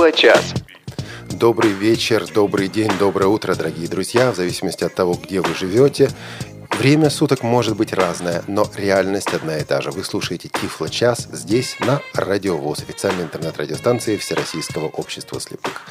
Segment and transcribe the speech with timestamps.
[0.00, 0.54] Тифло-час.
[1.30, 6.08] Добрый вечер, добрый день, доброе утро, дорогие друзья, в зависимости от того, где вы живете.
[6.80, 9.90] Время суток может быть разное, но реальность одна и та же.
[9.90, 15.82] Вы слушаете Тифло час здесь, на Радио ВОЗ, официальной интернет-радиостанции Всероссийского общества слепых.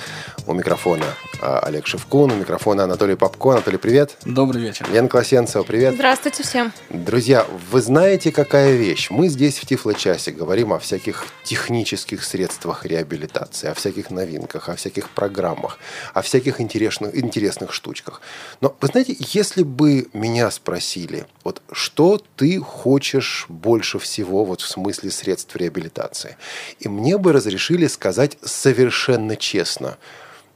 [0.48, 1.06] У микрофона
[1.44, 3.52] а, Олег Шевкун, у микрофона Анатолий Попко.
[3.52, 4.18] Анатолий, привет.
[4.26, 4.90] Добрый вечер.
[4.92, 5.94] Лена Класенцева, привет.
[5.94, 6.74] Здравствуйте всем.
[6.90, 9.12] Друзья, вы знаете, какая вещь?
[9.12, 15.12] Мы здесь в Тифло-часе говорим о всяких технических средствах реабилитации, о всяких новинках, о всяких
[15.12, 15.78] программах,
[16.16, 18.22] о всяких интересных, интересных штучках.
[18.60, 20.79] Но вы знаете, если бы меня спросили,
[21.44, 26.38] вот что ты хочешь больше всего вот в смысле средств реабилитации,
[26.80, 29.98] и мне бы разрешили сказать совершенно честно,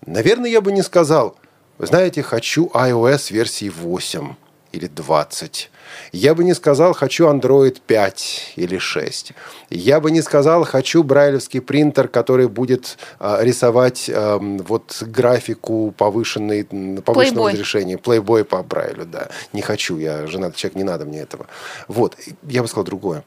[0.05, 1.37] наверное, я бы не сказал,
[1.79, 4.35] знаете, хочу iOS версии 8
[4.71, 5.71] или 20.
[6.11, 9.33] Я бы не сказал, хочу Android 5 или 6.
[9.69, 16.63] Я бы не сказал, хочу брайлевский принтер, который будет э, рисовать э, вот графику повышенной,
[17.01, 17.51] повышенного Playboy.
[17.53, 17.95] разрешения.
[17.95, 19.29] Playboy по Брайлю, да.
[19.53, 21.47] Не хочу, я женатый человек, не надо мне этого.
[21.87, 23.23] Вот, я бы сказал другое.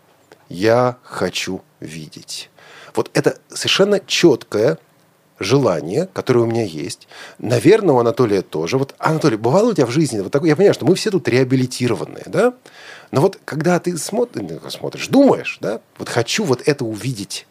[0.48, 2.50] Я хочу видеть.
[2.94, 4.78] Вот это совершенно четкое
[5.38, 7.08] желание, которое у меня есть.
[7.38, 8.78] Наверное, у Анатолия тоже.
[8.78, 10.50] Вот, Анатолий, бывало у тебя в жизни вот такое?
[10.50, 12.54] Я понимаю, что мы все тут реабилитированные, да?
[13.10, 17.46] Но вот когда ты смотришь, смотришь думаешь, да, вот хочу вот это увидеть.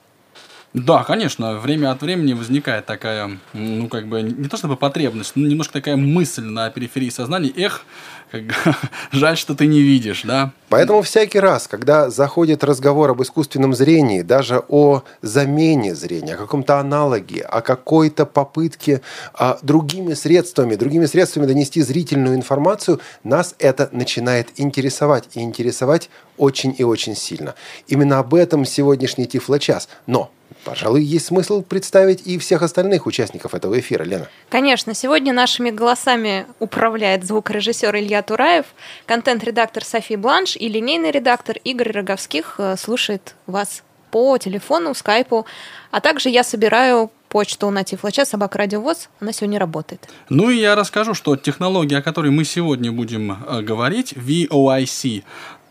[0.75, 5.47] Да, конечно, время от времени возникает такая, ну, как бы, не то чтобы потребность, но
[5.47, 7.49] немножко такая мысль на периферии сознания.
[7.55, 7.85] Эх,
[8.29, 8.43] как,
[9.13, 10.51] жаль, что ты не видишь, да?
[10.67, 16.77] Поэтому всякий раз, когда заходит разговор об искусственном зрении, даже о замене зрения, о каком-то
[16.77, 18.99] аналоге, о какой-то попытке
[19.33, 25.29] а, другими средствами, другими средствами донести зрительную информацию, нас это начинает интересовать.
[25.35, 27.55] И интересовать очень и очень сильно.
[27.87, 29.87] Именно об этом сегодняшний Тифло-час.
[30.05, 30.31] Но
[30.65, 34.27] Пожалуй, есть смысл представить и всех остальных участников этого эфира, Лена.
[34.49, 38.65] Конечно, сегодня нашими голосами управляет звукорежиссер Илья Тураев,
[39.05, 45.45] контент-редактор София Бланш и линейный редактор Игорь Роговских э, слушает вас по телефону, скайпу,
[45.91, 50.07] а также я собираю почту на Тифлочас, собака радиовоз, она сегодня работает.
[50.29, 55.23] Ну и я расскажу, что технология, о которой мы сегодня будем э, говорить, VOIC,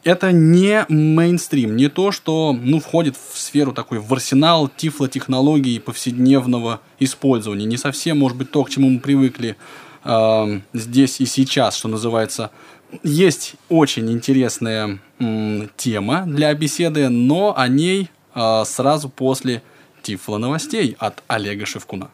[0.04, 6.80] это не мейнстрим, не то, что ну, входит в сферу такой, в арсенал тифлотехнологий повседневного
[6.98, 7.64] использования.
[7.64, 9.56] Не совсем, может быть, то, к чему мы привыкли
[10.04, 12.50] э, здесь и сейчас, что называется.
[13.02, 19.62] Есть очень интересная м, тема для беседы, но о ней э, сразу после
[20.02, 22.10] Тифло новостей от Олега Шевкуна.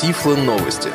[0.00, 0.88] Тифло новости.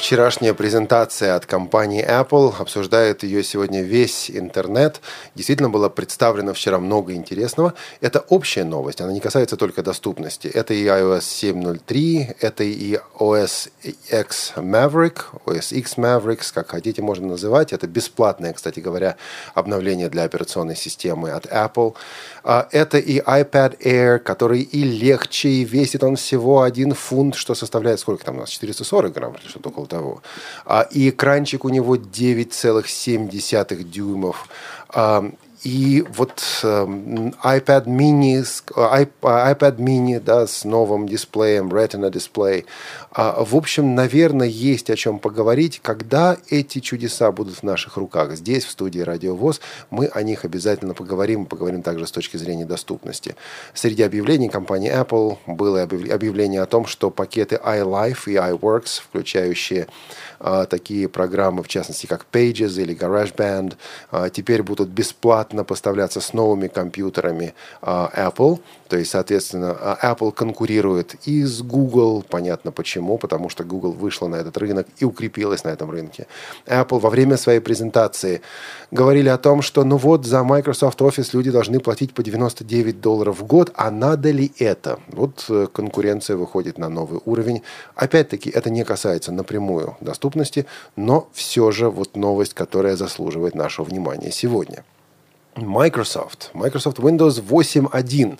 [0.00, 5.02] Вчерашняя презентация от компании Apple, обсуждает ее сегодня весь интернет.
[5.34, 7.74] Действительно было представлено вчера много интересного.
[8.00, 10.48] Это общая новость, она не касается только доступности.
[10.48, 17.26] Это и iOS 7.03, это и OS X Maverick, OS X Mavericks, как хотите можно
[17.28, 17.74] называть.
[17.74, 19.16] Это бесплатное, кстати говоря,
[19.52, 21.94] обновление для операционной системы от Apple.
[22.42, 27.54] А, Это и iPad Air, который и легче, и весит он всего один фунт, что
[27.54, 30.22] составляет сколько там у нас, 440 грамм что-то около того.
[30.64, 34.48] А, И экранчик у него 9,7 дюймов.
[34.88, 35.24] А,
[35.62, 39.10] И вот эм, iPad mini, э, iP-
[39.52, 42.64] iPad mini, да, с новым дисплеем, Retina дисплей.
[43.12, 48.36] А, В общем, наверное, есть о чем поговорить, когда эти чудеса будут в наших руках.
[48.36, 49.60] Здесь, в студии Радио ВОЗ,
[49.90, 51.46] мы о них обязательно поговорим.
[51.46, 53.34] Поговорим также с точки зрения доступности.
[53.74, 59.88] Среди объявлений компании Apple было объяв- объявление о том, что пакеты iLife и iWorks, включающие
[60.38, 63.74] а, такие программы, в частности, как Pages или GarageBand,
[64.12, 68.60] а, теперь будут бесплатно поставляться с новыми компьютерами а, Apple.
[68.88, 74.28] То есть, соответственно, а, Apple конкурирует и с Google, понятно почему, потому что Google вышла
[74.28, 76.26] на этот рынок и укрепилась на этом рынке.
[76.66, 78.40] Apple во время своей презентации
[78.90, 83.40] говорили о том, что ну вот за Microsoft Office люди должны платить по 99 долларов
[83.40, 84.98] в год, а надо ли это?
[85.08, 87.62] Вот э, конкуренция выходит на новый уровень.
[87.94, 94.30] Опять-таки, это не касается напрямую доступности, но все же вот новость, которая заслуживает нашего внимания
[94.30, 94.84] сегодня.
[95.56, 96.50] Microsoft.
[96.54, 98.38] Microsoft Windows 8.1.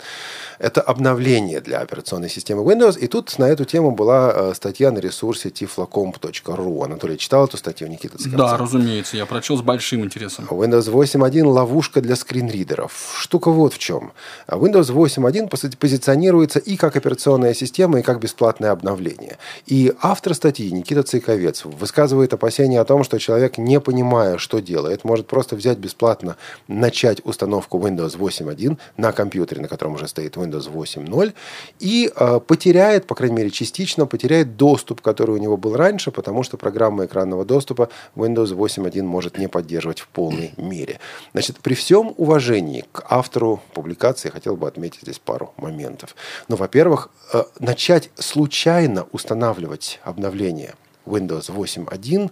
[0.60, 2.98] Это обновление для операционной системы Windows.
[2.98, 6.84] И тут на эту тему была э, статья на ресурсе tiflocomp.ru.
[6.84, 8.38] Анатолий читал эту статью, Никита Цыганцев?
[8.38, 10.44] Да, разумеется, я прочел с большим интересом.
[10.50, 13.14] Windows 8.1– ловушка для скринридеров.
[13.18, 14.12] Штука вот в чем.
[14.48, 19.38] Windows 8.1 пози- позиционируется и как операционная система, и как бесплатное обновление.
[19.64, 25.04] И автор статьи Никита Цейковец высказывает опасения о том, что человек, не понимая, что делает,
[25.04, 26.36] может просто взять бесплатно,
[26.68, 31.34] начать установку Windows 8.1 на компьютере, на котором уже стоит Windows Windows 8.0
[31.78, 36.42] и э, потеряет, по крайней мере, частично потеряет доступ, который у него был раньше, потому
[36.42, 40.98] что программа экранного доступа Windows 8.1 может не поддерживать в полной мере.
[41.32, 46.14] Значит, при всем уважении к автору публикации хотел бы отметить здесь пару моментов.
[46.48, 50.74] Ну, во-первых, э, начать случайно устанавливать обновление
[51.06, 52.30] Windows 8.1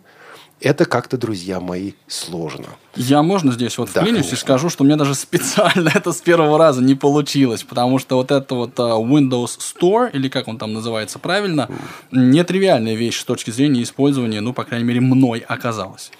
[0.60, 2.66] это как-то, друзья мои, сложно.
[2.98, 4.36] Я, можно здесь вот Да, вклинюсь и конечно.
[4.38, 8.54] скажу, что меня даже специально это с первого раза не получилось, потому что вот это
[8.54, 11.68] вот а, Windows Store, или как он там называется правильно,
[12.10, 16.10] нетривиальная вещь с точки зрения использования, ну, по крайней мере, мной оказалась.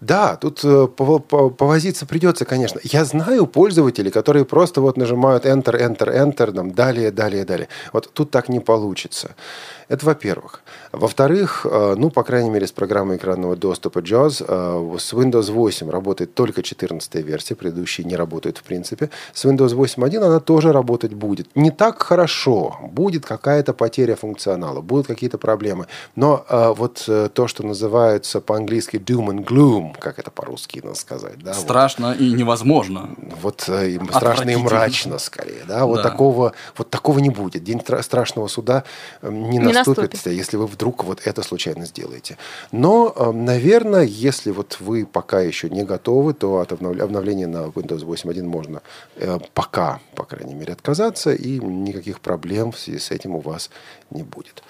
[0.00, 2.80] Да, тут э, пово- по- повозиться придется, конечно.
[2.84, 7.68] Я знаю пользователей, которые просто вот нажимают Enter, Enter, Enter, там, далее, далее, далее.
[7.92, 9.34] Вот тут так не получится.
[9.88, 10.62] Это во-первых.
[10.92, 15.90] Во-вторых, э, ну, по крайней мере, с программой экранного доступа JAWS э, с Windows 8
[15.90, 19.10] работает только 14 версия, предыдущие не работают в принципе.
[19.32, 21.48] С Windows 8.1 она тоже работать будет.
[21.54, 25.86] Не так хорошо, будет какая-то потеря функционала, будут какие-то проблемы.
[26.16, 30.96] Но э, вот э, то, что называется по-английски doom and gloom, как это по-русски надо
[30.96, 33.10] сказать, да, вот Страшно и невозможно.
[33.42, 36.02] вот э, страшно и мрачно скорее, да, вот Да.
[36.02, 37.64] такого, вот такого не будет.
[37.64, 38.84] День тра- страшного суда
[39.22, 40.26] э, не, Не наступит, наступит.
[40.38, 42.36] если вы вдруг вот это случайно сделаете.
[42.72, 47.66] Но, э, наверное, если вот вы пока еще не готовы, то от обнов- обновления на
[47.66, 48.82] Windows 8.1 можно
[49.16, 53.70] э, пока, по крайней мере, отказаться, и никаких проблем в связи с этим у вас
[54.10, 54.62] не будет.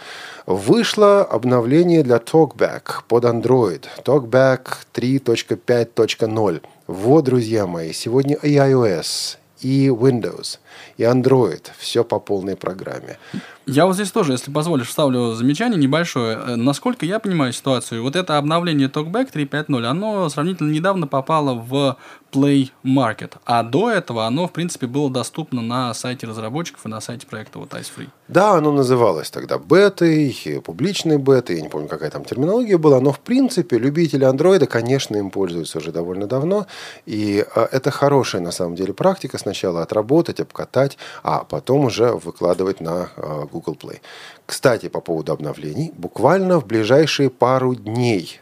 [0.47, 3.85] Вышло обновление для TalkBack под Android.
[4.05, 6.63] TalkBack 3.5.0.
[6.87, 10.59] Вот, друзья мои, сегодня и iOS, и Windows,
[10.97, 11.63] и Android.
[11.79, 13.19] Все по полной программе.
[13.67, 16.37] Я вот здесь тоже, если позволишь, вставлю замечание небольшое.
[16.37, 21.97] Э, Насколько я понимаю ситуацию, вот это обновление TalkBack 3.5.0, оно сравнительно недавно попало в
[22.33, 27.01] Play Market, а до этого оно, в принципе, было доступно на сайте разработчиков и на
[27.01, 28.09] сайте проекта вот Ice Free.
[28.29, 33.13] Да, оно называлось тогда бетой, публичной бетой, я не помню, какая там терминология была, но
[33.13, 36.67] в принципе любители андроида, конечно, им пользуются уже довольно давно,
[37.07, 40.70] и э, это хорошая на самом деле практика, сначала отработать, обкатать,
[41.23, 44.01] а потом уже выкладывать на э, Google Play.
[44.47, 48.41] Кстати, по поводу обновлений, буквально в ближайшие пару дней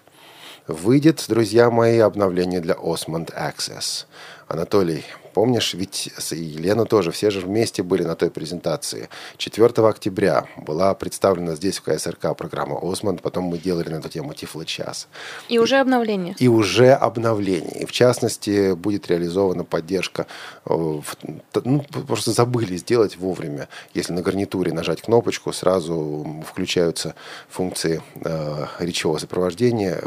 [0.66, 4.06] выйдет, друзья мои, обновление для Osmond Access.
[4.48, 5.04] Анатолий,
[5.38, 9.08] помнишь, ведь и Елена тоже, все же вместе были на той презентации.
[9.36, 14.32] 4 октября была представлена здесь, в КСРК, программа Osmond, потом мы делали на эту тему
[14.34, 15.06] Тифло-час.
[15.48, 16.34] И уже обновление.
[16.40, 17.82] И уже обновление.
[17.82, 20.26] И в частности, будет реализована поддержка.
[20.66, 21.16] э, в-
[21.64, 23.68] Ну, просто забыли сделать вовремя.
[23.94, 27.14] Если на гарнитуре нажать кнопочку, сразу включаются
[27.48, 30.00] функции э, речевого сопровождения,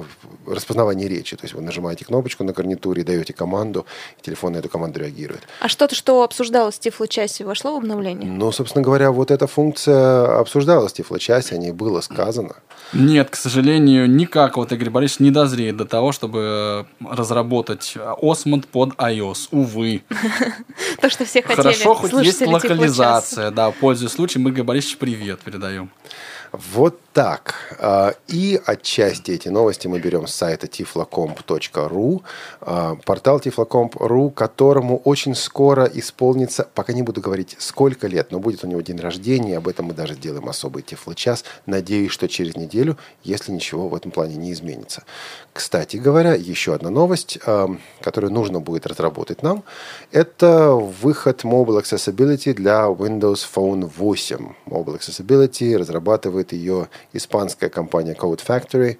[0.45, 1.35] распознавание речи.
[1.37, 3.85] То есть вы нажимаете кнопочку на гарнитуре, даете команду,
[4.19, 5.20] и телефон на эту команду реагирует.
[5.59, 8.29] А что-то, что обсуждалось в Тифло-часе, вошло в обновление?
[8.29, 12.55] Ну, собственно говоря, вот эта функция обсуждалась в Тифло-часе, о ней было сказано.
[12.93, 18.89] Нет, к сожалению, никак вот Игорь Борисович не дозреет до того, чтобы разработать Osmond под
[18.95, 19.47] iOS.
[19.51, 20.03] Увы.
[20.99, 21.61] То, что все хотели.
[21.61, 23.51] Хорошо, хоть есть локализация.
[23.51, 25.89] Да, пользуясь случаем, Игорь Борисович, привет передаем.
[26.51, 27.55] Вот так.
[27.79, 32.21] А, И отчасти эти новости мы берем с сайта tiflocomp.ru.
[32.61, 38.63] А, Портал tiflocomp.ru, которому очень скоро исполнится, пока не буду говорить сколько лет, но будет
[38.63, 41.43] у него день рождения, об этом мы даже сделаем особый тифлочас.
[41.65, 45.03] Надеюсь, что через неделю, если ничего в этом плане не изменится.
[45.53, 47.67] Кстати говоря, еще одна новость, а,
[48.01, 49.63] которую нужно будет разработать нам,
[50.11, 54.53] это выход Mobile Accessibility для Windows Phone 8.
[54.65, 58.97] Mobile Accessibility разрабатывает ее испанская компания Code Factory.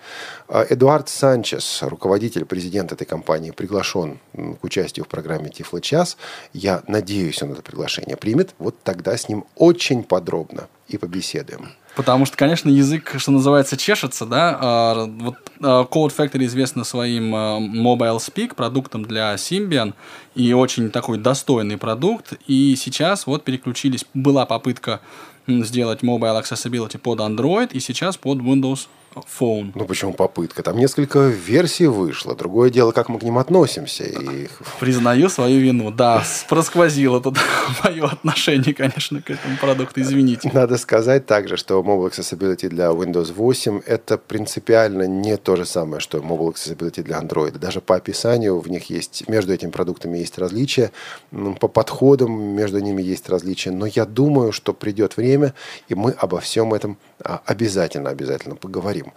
[0.48, 6.18] А, Эдуард Санчес, руководитель, президент этой компании, приглашен к участию в программе Тифло час.
[6.54, 8.56] Я надеюсь, он это приглашение примет.
[8.60, 11.70] Вот тогда с ним очень подробно и побеседуем.
[11.96, 14.58] Потому что, конечно, язык, что называется, чешется, да.
[14.62, 19.94] А, Вот а, Code Factory известна своим а, Mobile Speak продуктом для Symbian
[20.34, 22.34] и очень такой достойный продукт.
[22.48, 25.02] И сейчас вот переключились, была попытка
[25.48, 29.72] сделать Mobile Accessibility под Android и сейчас под Windows Phone.
[29.76, 30.64] Ну, почему попытка?
[30.64, 32.36] Там несколько версий вышло.
[32.36, 34.06] Другое дело, как мы к ним относимся.
[34.06, 34.48] И
[34.80, 35.92] Признаю свою вину.
[35.92, 37.38] Да, просквозило тут
[37.84, 40.02] мое отношение, конечно, к этому продукту.
[40.02, 40.50] Извините.
[40.54, 46.00] Надо сказать также, что Mobile Accessibility для Windows 8 это принципиально не то же самое,
[46.00, 47.58] что Mobile Accessibility для Android.
[47.58, 50.92] Даже по описанию в них есть, между этими продуктами есть различия,
[51.32, 53.72] м, по подходам между ними есть различия.
[53.72, 55.54] Но я думаю, что придет время,
[55.90, 59.14] и мы обо всем этом обязательно, обязательно поговорим.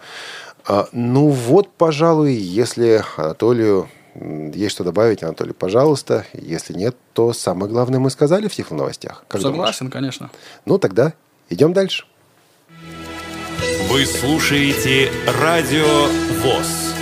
[0.67, 6.25] А, Ну вот, пожалуй, если Анатолию Есть что добавить, Анатолий, пожалуйста.
[6.33, 9.25] Если нет, то самое главное мы сказали в Тифло новостях.
[9.27, 9.55] Как думаешь?
[9.57, 10.29] Согласен, конечно.
[10.65, 11.13] Ну, тогда
[11.49, 12.05] идем дальше.
[13.89, 16.07] Вы слушаете Радио
[16.41, 16.93] ВОЗ.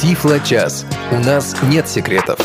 [0.00, 0.84] Тифло-час.
[1.10, 2.38] У нас нет секретов.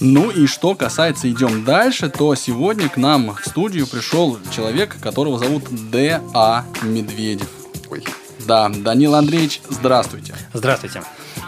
[0.00, 5.38] Ну и что касается идем дальше, то сегодня к нам в студию пришел человек, которого
[5.38, 6.64] зовут Д.А.
[6.82, 7.48] Медведев.
[7.90, 8.04] Ой.
[8.46, 10.34] Да, Данил Андреевич, здравствуйте.
[10.54, 11.02] Здравствуйте.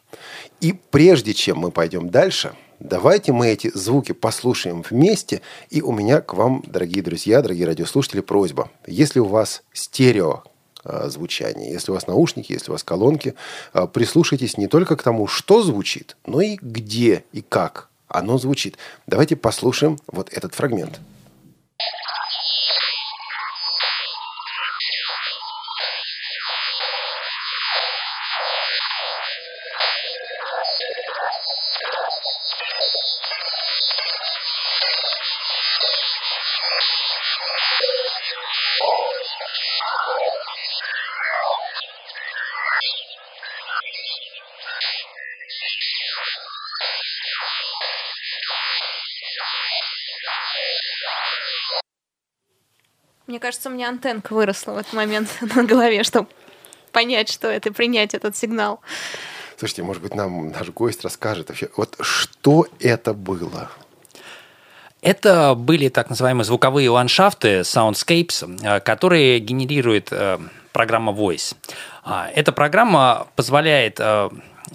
[0.61, 5.43] И прежде чем мы пойдем дальше, давайте мы эти звуки послушаем вместе.
[5.71, 8.71] И у меня к вам, дорогие друзья, дорогие радиослушатели, просьба.
[8.87, 10.45] Если у вас стерео
[10.85, 13.35] э, звучание, если у вас наушники, если у вас колонки,
[13.73, 18.77] э, прислушайтесь не только к тому, что звучит, но и где и как оно звучит.
[19.07, 21.01] Давайте послушаем вот этот фрагмент.
[53.35, 56.29] Мне кажется, у меня антенка выросла в этот момент на голове, чтобы
[56.93, 58.81] понять, что это, и принять этот сигнал.
[59.57, 63.73] Слушайте, может быть, нам наш гость расскажет вообще, вот что это было?
[65.03, 70.39] Это были так называемые звуковые ландшафты, soundscapes, э, которые генерирует э,
[70.71, 71.57] программа Voice.
[72.05, 74.31] А, Эта программа позволяет э,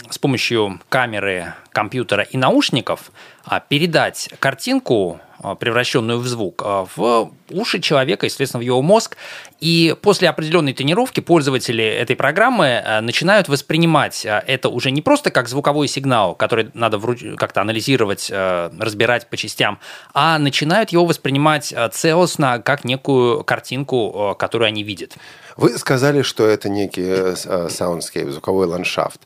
[0.10, 3.12] с помощью камеры, компьютера и наушников
[3.46, 5.22] а, передать картинку,
[5.60, 9.17] превращенную в звук, а, в уши человека, естественно, в его мозг.
[9.60, 15.31] И после определенной тренировки пользователи этой программы а, начинают воспринимать а, это уже не просто
[15.31, 17.00] как звуковой сигнал, который надо
[17.38, 19.79] как-то анализировать, а, разбирать по частям,
[20.13, 25.15] а начинают его воспринимать а, целостно, как некую картинку, а, которую они видят.
[25.60, 29.19] Вы сказали, что это некий э, с- э, звуковой ландшафт.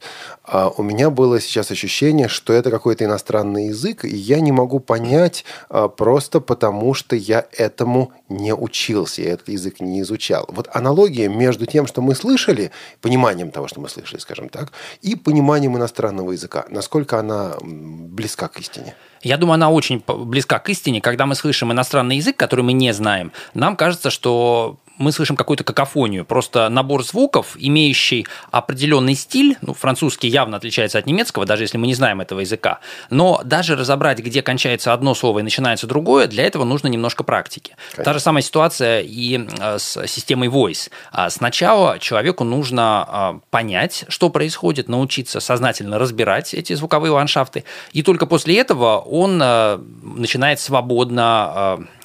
[0.44, 4.80] А у меня было сейчас ощущение, что это какой-то иностранный язык, и я не могу
[4.80, 10.46] понять а, просто потому, что я этому не учился, я этот язык не изучал.
[10.50, 15.16] Вот аналогия между тем, что мы слышали, пониманием того, что мы слышали, скажем так, и
[15.16, 16.66] пониманием иностранного языка.
[16.70, 18.96] Насколько она близка к истине?
[19.22, 21.00] Я думаю, она очень близка к истине.
[21.00, 25.64] Когда мы слышим иностранный язык, который мы не знаем, нам кажется, что мы слышим какую-то
[25.64, 31.78] какофонию, просто набор звуков, имеющий определенный стиль, ну, французский явно отличается от немецкого, даже если
[31.78, 36.28] мы не знаем этого языка, но даже разобрать, где кончается одно слово и начинается другое,
[36.28, 37.76] для этого нужно немножко практики.
[37.96, 40.90] Та же самая ситуация и э, с системой Voice.
[41.12, 48.04] А Сначала человеку нужно а, понять, что происходит, научиться сознательно разбирать эти звуковые ландшафты, и
[48.04, 52.03] только после этого он э, начинает свободно э,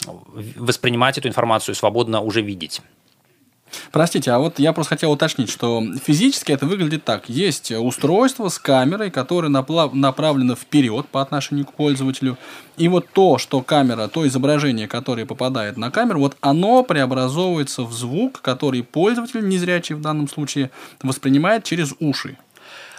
[0.56, 2.80] воспринимать эту информацию, свободно уже видеть.
[3.92, 7.28] Простите, а вот я просто хотел уточнить, что физически это выглядит так.
[7.28, 12.38] Есть устройство с камерой, которое направлено вперед по отношению к пользователю.
[12.78, 17.92] И вот то, что камера, то изображение, которое попадает на камеру, вот оно преобразовывается в
[17.92, 20.70] звук, который пользователь, незрячий в данном случае,
[21.02, 22.38] воспринимает через уши.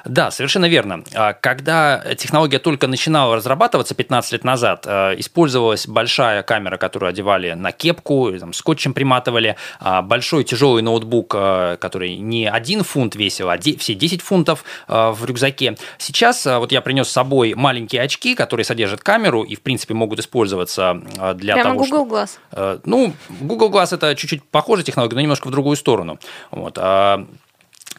[0.06, 1.04] Да, совершенно верно.
[1.14, 7.54] А, Когда технология только начинала разрабатываться 15 лет назад, э, использовалась большая камера, которую одевали
[7.54, 13.58] на кепку, там, скотчем приматывали, а, большой тяжелый ноутбук, который не один фунт весил, а
[13.58, 15.78] все 10 фунтов в рюкзаке.
[15.98, 20.20] Сейчас вот я принес с собой маленькие очки, которые содержат камеру и, в принципе, могут
[20.20, 21.02] использоваться
[21.36, 22.30] для Прямо того, Google Glass.
[22.52, 26.20] Э, Ну, Google Glass это чуть-чуть похожая технология, но немножко в другую сторону.
[26.52, 26.78] Вот.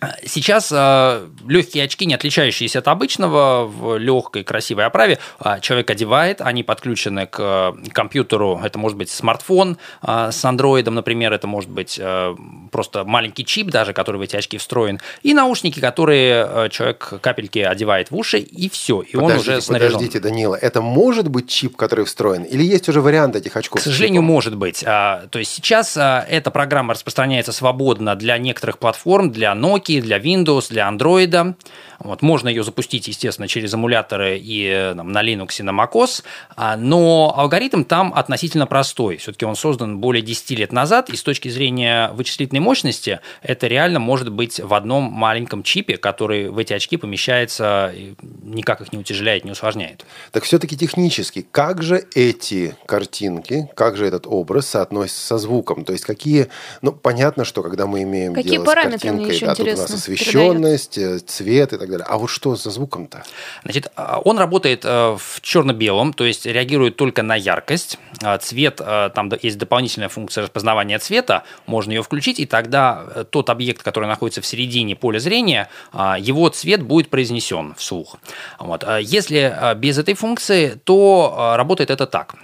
[0.00, 5.90] А, Сейчас э, легкие очки, не отличающиеся от обычного, в легкой красивой оправе, э, человек
[5.90, 11.46] одевает, они подключены к э, компьютеру, это может быть смартфон э, с андроидом, например, это
[11.46, 12.34] может быть э,
[12.70, 17.58] просто маленький чип даже, который в эти очки встроен, и наушники, которые э, человек капельки
[17.58, 19.94] одевает в уши, и все, и он уже снаряжен.
[19.94, 23.80] Подождите, Данила, это может быть чип, который встроен, или есть уже вариант этих очков?
[23.80, 24.82] К сожалению, может быть.
[24.86, 30.18] А, то есть сейчас а, эта программа распространяется свободно для некоторых платформ, для Nokia, для
[30.18, 31.54] Windows, для Android.
[32.00, 36.22] Вот, можно ее запустить, естественно, через эмуляторы и там, на Linux и на macOS,
[36.56, 39.18] а, но алгоритм там относительно простой.
[39.18, 43.98] Все-таки он создан более 10 лет назад, и с точки зрения вычислительной мощности это реально
[43.98, 48.14] может быть в одном маленьком чипе, который в эти очки помещается, и
[48.44, 50.06] никак их не утяжеляет, не усложняет.
[50.32, 55.84] Так все-таки технически, как же эти картинки, как же этот образ соотносится со звуком?
[55.84, 56.48] То есть какие,
[56.80, 59.66] ну понятно, что когда мы имеем Какие дело параметры с картинкой, мне еще да, тут
[59.66, 62.06] у нас интересно освещенность, э, цвет и так далее.
[62.08, 63.22] А вот что за звуком-то?
[63.64, 67.98] Значит, а, он работает э, в черно-белом, то есть реагирует только на яркость.
[68.22, 73.24] А, Цвет, э, там есть дополнительная функция распознавания цвета, можно ее включить, и тогда э,
[73.28, 78.16] тот объект, который находится в середине поля зрения, а, его цвет будет произнесен вслух.
[78.58, 78.84] Вот.
[79.00, 82.34] Если без этой функции, то работает это так.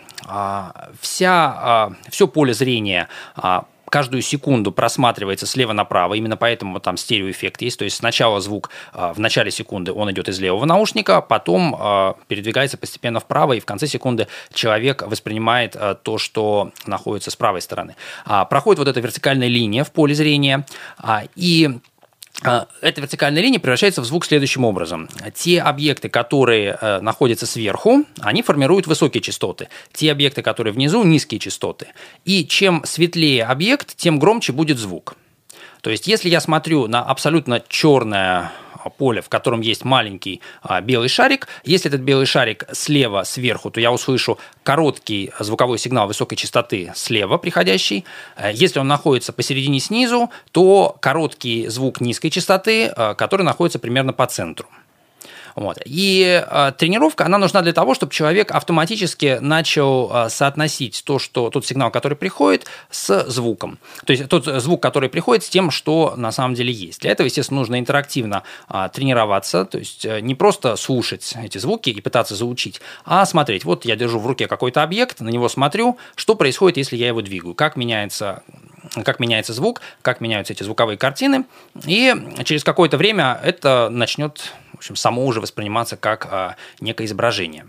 [1.01, 3.09] Вся, все поле зрения
[3.91, 9.13] каждую секунду просматривается слева направо, именно поэтому там стереоэффект есть, то есть сначала звук а,
[9.13, 13.65] в начале секунды он идет из левого наушника, потом а, передвигается постепенно вправо, и в
[13.65, 17.97] конце секунды человек воспринимает а, то, что находится с правой стороны.
[18.51, 20.67] Проходит вот эта вертикальная линия в поле зрения,
[21.35, 21.79] и
[22.43, 25.09] эта вертикальная линия превращается в звук следующим образом.
[25.35, 29.69] Те объекты, которые э, находятся сверху, они формируют высокие частоты.
[29.93, 31.89] Те объекты, которые внизу, низкие частоты.
[32.25, 35.17] И чем светлее объект, тем громче будет звук.
[35.81, 38.53] То есть, если я смотрю на абсолютно черное
[38.91, 41.49] поле, в котором есть маленький а, белый шарик.
[41.65, 47.39] Если этот белый шарик слева, сверху, то я услышу короткий звуковой сигнал высокой частоты слева
[47.39, 48.05] приходящий.
[48.37, 54.13] Э, Если он находится посередине снизу, то короткий звук низкой частоты, э, который находится примерно
[54.13, 54.69] по центру.
[55.57, 55.79] Вот.
[55.87, 61.49] И э, тренировка, она нужна для того, чтобы человек автоматически начал э, соотносить то, что,
[61.49, 63.79] тот сигнал, который приходит, с звуком.
[64.05, 67.01] То есть тот звук, который приходит, с тем, что на самом деле есть.
[67.01, 71.89] Для этого, естественно, нужно интерактивно э, тренироваться, то есть э, не просто слушать эти звуки
[71.89, 73.65] и пытаться заучить, а смотреть.
[73.65, 77.23] Вот я держу в руке какой-то объект, на него смотрю, что происходит, если я его
[77.23, 78.43] двигаю, как меняется
[79.05, 81.45] как меняется звук, как меняются эти звуковые картины,
[81.87, 82.15] и
[82.45, 87.67] через какое-то время это начнет в общем, само уже восприниматься как а, некое изображение.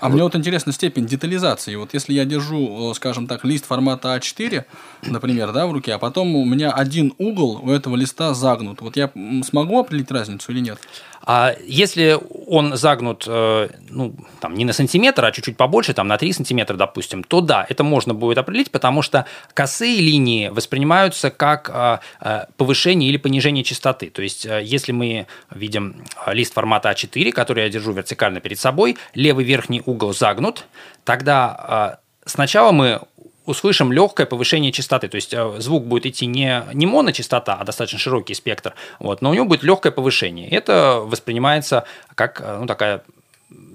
[0.00, 1.74] А мне вот интересна степень детализации.
[1.74, 4.64] Вот если я держу, э, скажем так, лист формата А4,
[5.02, 8.96] например, да, в руке, а потом у меня один угол у этого листа загнут, вот
[8.96, 9.10] я
[9.44, 10.78] смогу определить разницу или нет?
[11.26, 16.18] А если он загнут, э, ну, там, не на сантиметр, а чуть-чуть побольше, там, на
[16.18, 21.68] 3 сантиметра, допустим, то да, это можно будет определить, потому что косые линии воспринимаются как
[21.74, 24.08] э, э, повышение или понижение частоты.
[24.10, 29.44] То есть, если мы видим лист формата А4, который я держу вертикально перед собой, левый
[29.44, 30.64] верхний угол загнут,
[31.04, 33.00] тогда сначала мы
[33.46, 35.08] услышим легкое повышение частоты.
[35.08, 39.30] То есть э, звук будет идти не, не моночастота, а достаточно широкий спектр, вот, но
[39.30, 40.48] у него будет легкое повышение.
[40.50, 43.02] Это воспринимается как э, ну, такая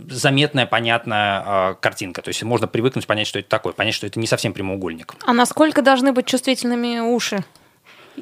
[0.09, 2.21] заметная, понятная э, картинка.
[2.21, 5.15] То есть можно привыкнуть, понять, что это такое, понять, что это не совсем прямоугольник.
[5.25, 7.43] А насколько должны быть чувствительными уши?
[8.15, 8.21] То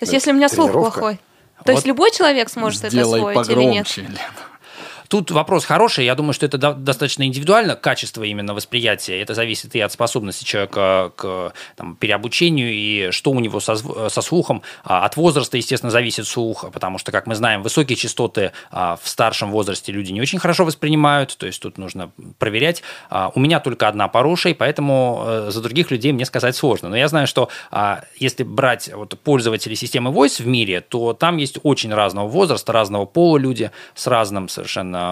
[0.00, 1.20] есть, если у меня слух плохой.
[1.64, 3.86] То есть любой человек сможет это освоить или нет?
[5.14, 6.06] Тут вопрос хороший.
[6.06, 9.20] Я думаю, что это до- достаточно индивидуально, качество именно восприятия.
[9.20, 14.22] Это зависит и от способности человека к там, переобучению, и что у него со, со
[14.22, 14.62] слухом.
[14.82, 19.08] А От возраста, естественно, зависит слух, потому что, как мы знаем, высокие частоты а, в
[19.08, 22.82] старшем возрасте люди не очень хорошо воспринимают, то есть тут нужно проверять.
[23.08, 26.88] А, У меня только одна пара ушей, поэтому э, за других людей мне сказать сложно.
[26.88, 27.50] Но я знаю, что
[28.18, 33.04] если брать вот, пользователей системы Voice в мире, то там есть очень разного возраста, разного
[33.04, 35.03] пола люди с разным совершенно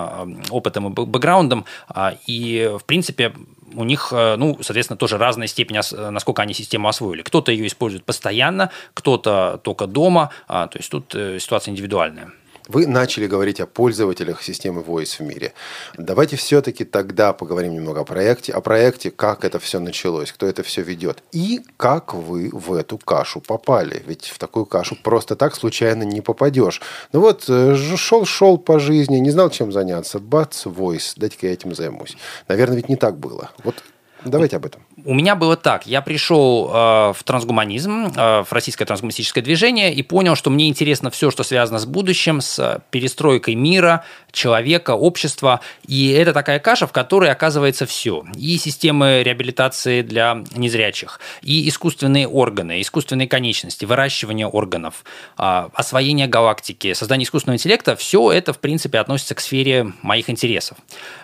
[0.50, 1.64] опытом и бэкграундом.
[1.88, 3.32] А, И, в принципе,
[3.74, 7.22] у них, э, ну, соответственно, тоже разная степень, э, насколько они систему освоили.
[7.22, 10.30] Кто-то ее использует постоянно, кто-то только дома.
[10.48, 12.32] А, То есть тут э, ситуация индивидуальная.
[12.68, 15.52] Вы начали говорить о пользователях системы Voice в мире.
[15.98, 20.62] Давайте все-таки тогда поговорим немного о проекте, о проекте, как это все началось, кто это
[20.62, 24.02] все ведет и как вы в эту кашу попали.
[24.06, 26.80] Ведь в такую кашу просто так случайно не попадешь.
[27.12, 30.18] Ну вот, шел-шел по жизни, не знал, чем заняться.
[30.18, 32.16] Бац, Voice, дайте-ка я этим займусь.
[32.48, 33.50] Наверное, ведь не так было.
[33.64, 33.82] Вот
[34.24, 34.82] Давайте об этом.
[35.04, 35.86] У меня было так.
[35.86, 41.10] Я пришел э, в трансгуманизм, э, в российское трансгуманистическое движение и понял, что мне интересно
[41.10, 45.60] все, что связано с будущим, с перестройкой мира, человека, общества.
[45.88, 48.24] И это такая каша, в которой оказывается все.
[48.36, 55.04] И системы реабилитации для незрячих, и искусственные органы, искусственные конечности, выращивание органов,
[55.36, 57.96] э, освоение галактики, создание искусственного интеллекта.
[57.96, 60.78] Все это, в принципе, относится к сфере моих интересов.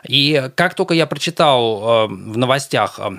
[0.08, 3.10] И как только я прочитал э, в новостях э,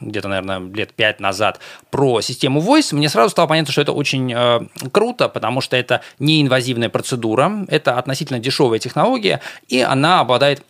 [0.00, 4.32] где-то, наверное, лет пять назад про систему Voice, мне сразу стало понятно, что это очень
[4.32, 4.60] э,
[4.92, 10.64] круто, потому что это неинвазивная процедура, это относительно дешевая технология, и она обладает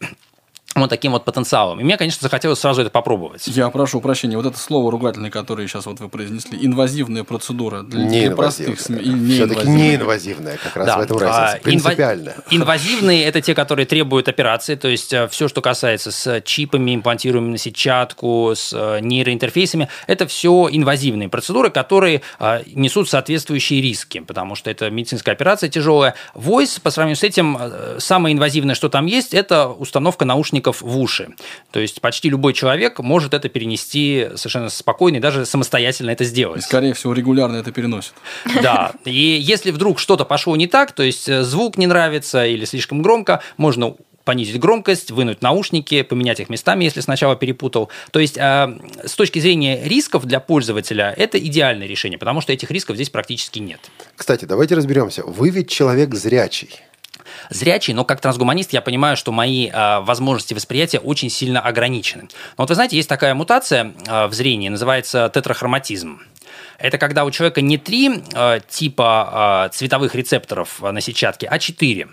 [0.75, 1.81] вот таким вот потенциалом.
[1.81, 3.47] И мне, конечно, захотелось сразу это попробовать.
[3.47, 8.09] Я прошу прощения, вот это слово ругательное, которое сейчас вот вы произнесли, инвазивная процедура для,
[8.09, 9.35] для простых СМИ.
[9.35, 10.99] Все-таки неинвазивная, как раз да.
[10.99, 12.37] в этом разница, принципиальная.
[12.51, 17.53] Инвазивные– это те, которые требуют операции, то есть э, все, что касается с чипами, имплантируемыми
[17.53, 24.55] на сетчатку, с э, нейроинтерфейсами, это все инвазивные процедуры, которые э, несут соответствующие риски, потому
[24.57, 26.15] что это медицинская операция тяжелая.
[26.35, 27.59] Voice, по сравнению с этим,
[27.99, 31.29] самое инвазивное, что там есть, это установка наушников наушников в уши.
[31.71, 36.61] То есть почти любой человек может это перенести совершенно спокойно и даже самостоятельно это сделать.
[36.61, 38.13] И, скорее всего, регулярно это переносит.
[38.63, 38.93] Да.
[39.05, 43.03] И если вдруг что-то пошло не так, то есть э, звук не нравится или слишком
[43.03, 47.91] громко, можно понизить громкость, вынуть наушники, поменять их местами, если сначала перепутал.
[48.11, 52.71] То есть э, с точки зрения рисков для пользователя это идеальное решение, потому что этих
[52.71, 53.81] рисков здесь практически нет.
[54.17, 55.25] Кстати, давайте разберемся.
[55.25, 56.71] Вы ведь человек зрячий
[57.51, 62.23] зрячий, но как трансгуманист я понимаю, что мои э, возможности восприятия очень сильно ограничены.
[62.57, 66.21] Но вот вы знаете, есть такая мутация э, в зрении, называется тетрахроматизм.
[66.79, 72.09] Это когда у человека не три э, типа э, цветовых рецепторов на сетчатке, а четыре.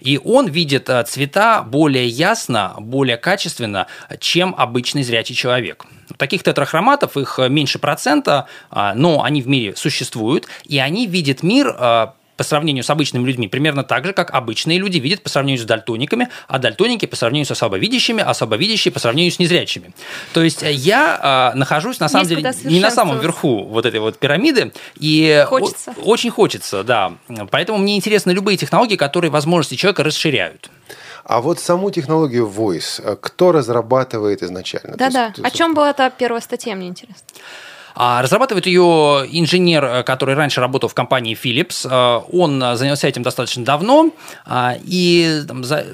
[0.00, 3.86] И он видит цвета более ясно, более качественно,
[4.20, 5.86] чем обычный зрячий человек.
[6.18, 11.74] Таких тетрахроматов их меньше процента, но они в мире существуют, и они видят мир
[12.36, 15.66] по сравнению с обычными людьми примерно так же, как обычные люди видят по сравнению с
[15.66, 19.92] дальтониками, а дальтоники по сравнению с слабовидящими, а слабовидящие по сравнению с незрячими.
[20.32, 23.86] То есть э, я э, нахожусь на самом Есть деле не на самом верху вот
[23.86, 24.72] этой вот пирамиды.
[24.96, 25.94] И хочется.
[26.02, 27.14] очень хочется, да.
[27.50, 30.70] Поэтому мне интересны любые технологии, которые возможности человека расширяют.
[31.24, 34.96] А вот саму технологию Voice э, кто разрабатывает изначально?
[34.96, 35.32] Да-да.
[35.42, 37.26] О чем была та первая статья, мне интересно?
[37.96, 41.88] А разрабатывает ее инженер, э, который раньше работал в компании Philips.
[41.88, 44.10] Э, он занялся этим достаточно давно
[44.44, 45.86] а, и там, за,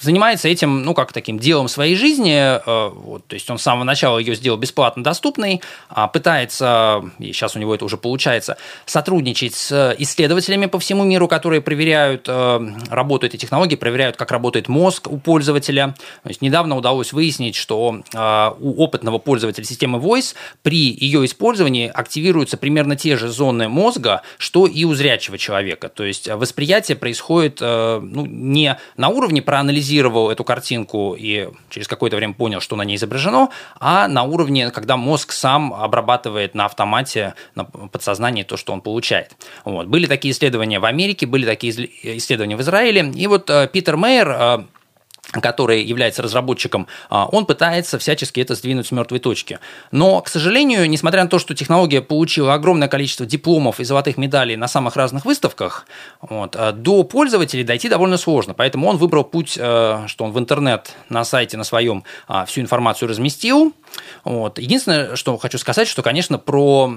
[0.00, 2.34] занимается этим, ну, как таким делом своей жизни.
[2.34, 7.32] Э, вот, то есть он с самого начала ее сделал бесплатно доступной, а пытается, и
[7.32, 12.60] сейчас у него это уже получается, сотрудничать с исследователями по всему миру, которые проверяют э,
[12.90, 15.94] работу этой технологии, проверяют, как работает мозг у пользователя.
[16.22, 21.90] То есть недавно удалось выяснить, что э, у опытного пользователя системы Voice при ее использовании
[21.92, 25.88] активируются примерно те же зоны мозга, что и у зрячего человека.
[25.88, 32.16] То есть восприятие происходит ну, не на уровне проанализирования проанализировал эту картинку и через какое-то
[32.16, 33.48] время понял, что на ней изображено,
[33.80, 39.36] а на уровне, когда мозг сам обрабатывает на автомате, на подсознании то, что он получает.
[39.64, 39.86] Вот.
[39.86, 41.72] Были такие исследования в Америке, были такие
[42.18, 43.12] исследования в Израиле.
[43.14, 44.58] И вот э, Питер Мейер э,
[45.32, 49.58] который является разработчиком, а, он пытается всячески это сдвинуть с мертвой точки.
[49.90, 54.56] Но, к сожалению, несмотря на то, что технология получила огромное количество дипломов и золотых медалей
[54.56, 55.86] на самых разных выставках,
[56.20, 58.54] вот, а, до пользователей дойти довольно сложно.
[58.54, 62.60] Поэтому он выбрал путь, э, что он в интернет на сайте на своем а, всю
[62.60, 63.72] информацию разместил,
[64.24, 64.58] вот.
[64.58, 66.92] Единственное, что хочу сказать, что, конечно, про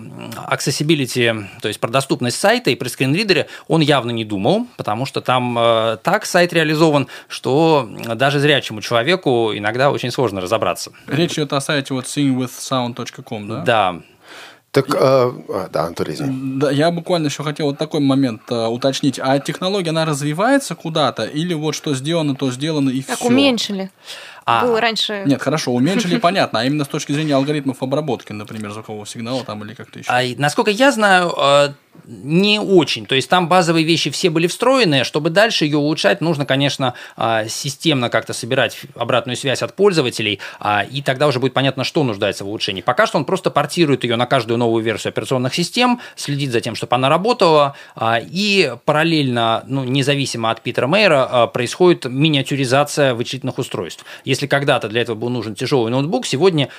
[0.50, 5.22] accessibility, то есть про доступность сайта и про скринридере он явно не думал, потому что
[5.22, 7.88] там э, так сайт реализован, что
[8.20, 10.92] даже зрячему человеку иногда очень сложно разобраться.
[11.08, 13.62] Речь идет о сайте вот singwithsound.com, да?
[13.64, 14.02] Да.
[14.72, 15.32] Так, э,
[15.74, 16.60] да, Анатолий, извини.
[16.60, 19.20] Да, я буквально еще хотел вот такой момент э, уточнить.
[19.20, 21.24] А технология, она развивается куда-то?
[21.24, 23.24] Или вот что сделано, то сделано и как все?
[23.24, 23.90] Как уменьшили?
[24.46, 24.66] А...
[24.66, 25.24] Было раньше...
[25.26, 26.60] Нет, хорошо, уменьшили, понятно.
[26.60, 30.12] А именно с точки зрения алгоритмов обработки, например, звукового сигнала там или как-то еще.
[30.12, 31.70] А, насколько я знаю, э,
[32.06, 33.06] не очень.
[33.06, 35.04] То есть там базовые вещи все были встроены.
[35.04, 40.84] Чтобы дальше ее улучшать, нужно, конечно, а, системно как-то собирать обратную связь от пользователей, а,
[40.84, 42.82] и тогда уже будет понятно, что нуждается в улучшении.
[42.82, 46.76] Пока что он просто портирует ее на каждую новую версию операционных систем, следит за тем,
[46.76, 54.06] чтобы она работала, а, и параллельно, ну, независимо от Питера Мейера, происходит миниатюризация вычислительных устройств.
[54.26, 56.70] Если когда-то для этого был нужен тяжелый ноутбук, сегодня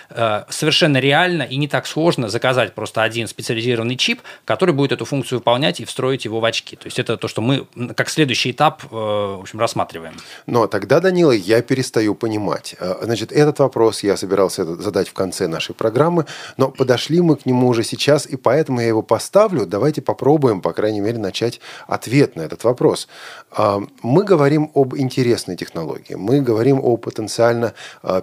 [0.48, 5.38] совершенно реально и не так сложно заказать просто один специализированный чип, который будет эту функцию
[5.38, 6.76] выполнять и встроить его в очки.
[6.76, 10.14] То есть это то, что мы как следующий этап э, в общем, рассматриваем.
[10.46, 12.76] Но тогда, Данила, я перестаю понимать.
[12.78, 16.26] Э, значит, этот вопрос я собирался задать в конце нашей программы,
[16.58, 19.64] но подошли мы к нему уже сейчас, и поэтому я его поставлю.
[19.66, 23.08] Давайте попробуем, по крайней мере, начать ответ на этот вопрос.
[23.50, 27.72] А, мы говорим об интересной технологии, мы говорим о потенциально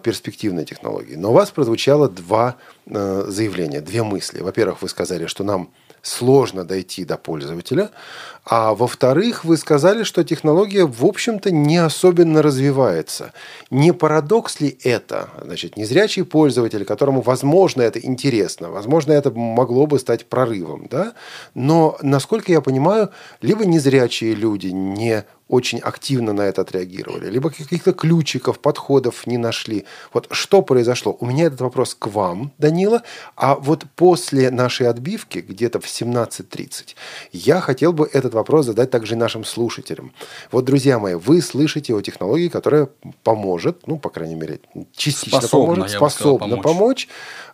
[0.03, 1.15] перспективной технологии.
[1.15, 4.41] Но у вас прозвучало два э, заявления, две мысли.
[4.41, 5.69] Во-первых, вы сказали, что нам
[6.01, 7.89] сложно дойти до пользователя.
[8.49, 13.33] А во-вторых, вы сказали, что технология, в общем-то, не особенно развивается.
[13.71, 15.29] Не парадокс ли это?
[15.43, 21.13] Значит, незрячий пользователь, которому, возможно, это интересно, возможно, это могло бы стать прорывом, да?
[21.55, 23.09] Но, насколько я понимаю,
[23.41, 29.85] либо незрячие люди не очень активно на это отреагировали, либо каких-то ключиков, подходов не нашли.
[30.13, 31.15] Вот что произошло?
[31.19, 33.03] У меня этот вопрос к вам, Данила,
[33.35, 36.95] а вот после нашей отбивки, где-то в 17.30,
[37.31, 40.13] я хотел бы этот вопрос задать также нашим слушателям.
[40.51, 42.89] Вот, друзья мои, вы слышите о технологии, которая
[43.23, 44.59] поможет, ну, по крайней мере,
[44.95, 47.07] частично способна, поможет, способна сказал, помочь, помочь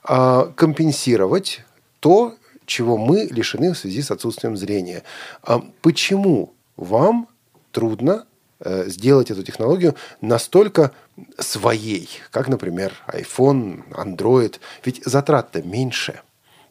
[0.03, 1.61] а, компенсировать
[1.99, 5.03] то, чего мы лишены в связи с отсутствием зрения.
[5.41, 7.27] А почему вам
[7.71, 8.25] трудно
[8.59, 10.91] э, сделать эту технологию настолько
[11.37, 14.59] своей, как, например, iPhone, Android.
[14.85, 16.21] Ведь затрат-то меньше.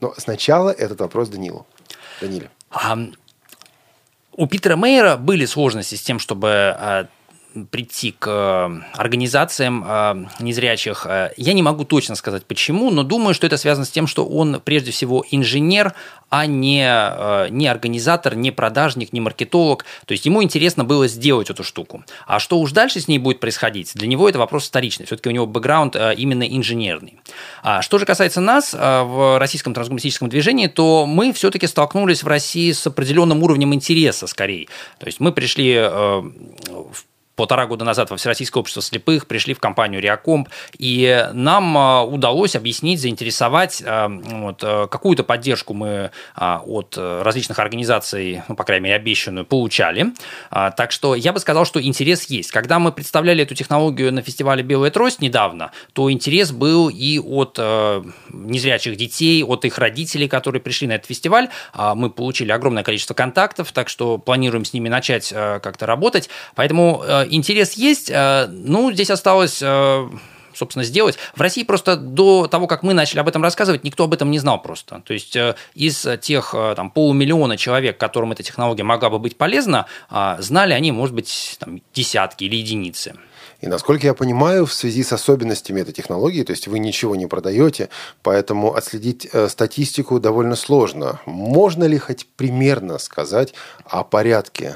[0.00, 1.66] Но сначала этот вопрос Данилу.
[2.20, 2.50] Даниле.
[4.34, 7.06] У Питера Мейера были сложности с тем, чтобы а,
[7.70, 11.06] прийти к э, организациям э, незрячих.
[11.06, 14.26] Э, я не могу точно сказать почему, но думаю, что это связано с тем, что
[14.26, 15.94] он прежде всего инженер,
[16.30, 16.80] а не,
[17.50, 19.84] не организатор, не продажник, не маркетолог.
[20.06, 22.04] То есть ему интересно было сделать эту штуку.
[22.26, 25.04] А что уж дальше с ней будет происходить, для него это вопрос вторичный.
[25.04, 27.20] Все-таки у него бэкграунд именно инженерный.
[27.62, 32.72] А что же касается нас в российском трансгуманистическом движении, то мы все-таки столкнулись в России
[32.72, 34.68] с определенным уровнем интереса скорее.
[35.00, 37.04] То есть мы пришли в
[37.42, 42.54] полтора года назад во Всероссийское общество слепых, пришли в компанию Реакомп, и нам а, удалось
[42.54, 48.96] объяснить, заинтересовать, а, вот, а, какую-то поддержку мы от различных организаций, ну, по крайней мере,
[48.96, 50.12] обещанную, получали.
[50.50, 52.52] Так что я бы сказал, что интерес есть.
[52.52, 57.58] Когда мы представляли эту технологию на фестивале «Белая трость» недавно, то интерес был и от
[58.30, 61.48] незрячих детей, от их родителей, которые пришли на этот фестиваль.
[61.74, 66.28] Мы получили огромное количество контактов, так что планируем с ними начать как-то работать.
[66.54, 67.02] Поэтому
[67.32, 70.08] интерес есть, э, ну, здесь осталось э,
[70.54, 71.16] собственно, сделать.
[71.34, 74.38] В России просто до того, как мы начали об этом рассказывать, никто об этом не
[74.38, 75.00] знал просто.
[75.04, 79.86] То есть э, из тех там, полумиллиона человек, которым эта технология могла бы быть полезна,
[80.38, 83.14] знали они, может быть, там, десятки или единицы.
[83.62, 87.26] И насколько я понимаю, в связи с особенностями этой технологии, то есть вы ничего не
[87.26, 87.88] продаете,
[88.22, 91.20] поэтому отследить статистику довольно сложно.
[91.26, 94.74] Можно ли хоть примерно сказать о порядке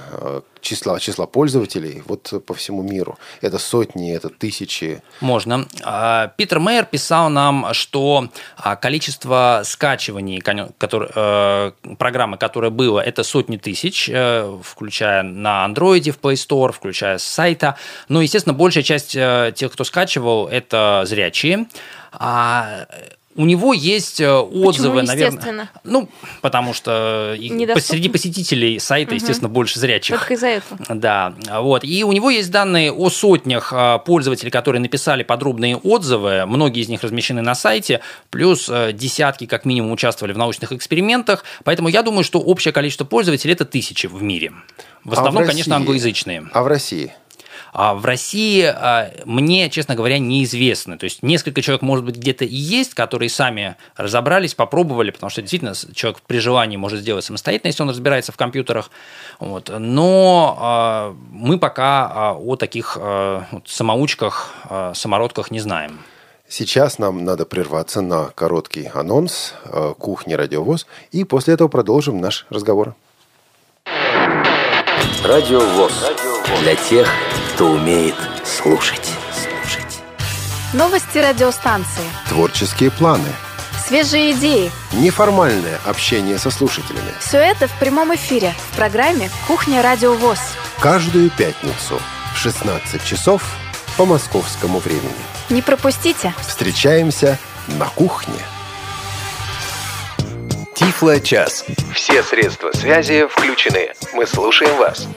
[0.61, 3.19] числа, числа пользователей вот по всему миру?
[3.40, 5.03] Это сотни, это тысячи?
[5.21, 5.66] Можно.
[5.83, 10.40] А, Питер Мейер писал нам, что а, количество скачиваний
[10.79, 16.73] который, э, программы, которое было, это сотни тысяч, э, включая на Android, в Play Store,
[16.73, 17.77] включая с сайта.
[18.09, 21.66] Но, естественно, большая часть э, тех, кто скачивал, это зрячие.
[22.12, 22.87] А
[23.37, 25.70] у него есть э, отзывы, Почему, наверное.
[25.85, 26.09] Ну,
[26.40, 29.16] потому что среди посетителей сайта, угу.
[29.16, 30.18] естественно, больше зрячих.
[30.18, 30.81] Только из-за этого.
[30.88, 31.85] Да, вот.
[31.85, 36.46] И у него есть данные о сотнях а, пользователей, которые написали подробные отзывы.
[36.46, 41.44] Многие из них размещены на сайте, плюс э, десятки, как минимум, участвовали в научных экспериментах.
[41.64, 44.53] Поэтому я думаю, что общее количество пользователей это тысячи в мире.
[45.05, 46.49] В основном, а в конечно, англоязычные.
[46.53, 47.12] А в России?
[47.72, 50.98] А в России а, мне, честно говоря, неизвестно.
[50.98, 55.42] То есть несколько человек, может быть, где-то и есть, которые сами разобрались, попробовали, потому что
[55.42, 58.90] действительно человек при желании может сделать самостоятельно, если он разбирается в компьютерах.
[59.38, 59.70] Вот.
[59.79, 64.55] Но а, мы пока о таких вот, самоучках,
[64.94, 66.00] самородках не знаем.
[66.48, 69.55] Сейчас нам надо прерваться на короткий анонс
[69.98, 72.94] кухни Радиовоз, и после этого продолжим наш разговор.
[75.24, 75.92] Радиовоз.
[76.62, 77.09] Для тех,
[77.57, 78.14] кто умеет
[78.45, 79.11] слушать.
[79.33, 80.03] слушать.
[80.75, 82.05] Новости радиостанции.
[82.29, 83.31] Творческие планы.
[83.88, 84.71] Свежие идеи.
[84.92, 87.14] Неформальное общение со слушателями.
[87.19, 90.38] Все это в прямом эфире в программе «Кухня Радио ВОЗ».
[90.81, 91.99] Каждую пятницу
[92.35, 93.42] в 16 часов
[93.97, 95.14] по московскому времени.
[95.49, 96.35] Не пропустите.
[96.47, 97.38] Встречаемся
[97.69, 98.35] на кухне.
[100.75, 101.64] Тифло-час.
[101.95, 103.95] Все средства связи включены.
[104.12, 105.09] Мы слушаем вас.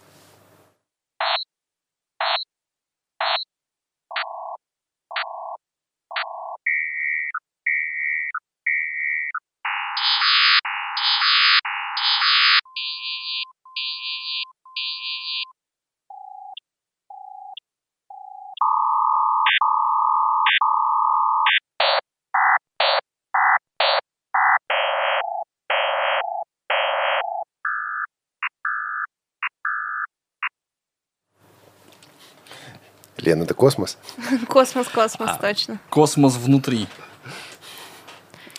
[33.33, 33.97] Лен, это космос?
[34.49, 35.39] Космос, космос, А.
[35.41, 35.79] точно.
[35.89, 36.87] Космос внутри.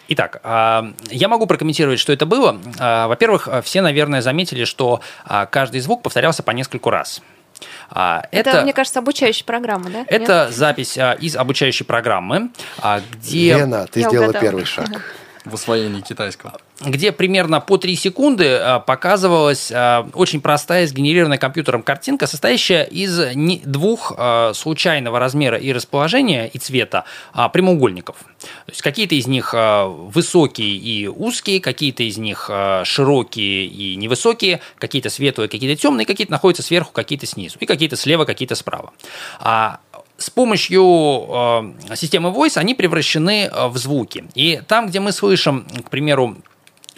[0.09, 2.59] Итак, а, я могу прокомментировать, что это было.
[2.79, 5.01] А, Во-первых, а, все, наверное, заметили, что
[5.51, 7.21] каждый звук повторялся по нескольку раз.
[7.89, 10.05] А, Это, мне кажется, обучающая программа, да?
[10.07, 12.49] это запись а, из обучающей программы,
[13.11, 13.55] где...
[13.55, 14.43] Лена, ты Я сделала угадала.
[14.43, 14.89] первый шаг.
[15.45, 16.53] В освоении китайского.
[16.79, 23.19] где примерно по 3 секунды а, показывалась а, очень простая сгенерированная компьютером картинка, состоящая из
[23.65, 27.05] двух а, случайного размера и расположения и цвета
[27.51, 28.15] прямоугольников.
[28.39, 32.49] То есть какие-то из них высокие и узкие, какие-то из них
[32.83, 38.25] широкие и невысокие, какие-то светлые, какие-то темные, какие-то находятся сверху, какие-то снизу, и какие-то слева,
[38.25, 38.91] какие-то справа.
[40.23, 40.83] А с помощью
[41.89, 44.23] э, системы Voice они превращены э, в звуки.
[44.35, 46.37] И там, где мы слышим, к примеру,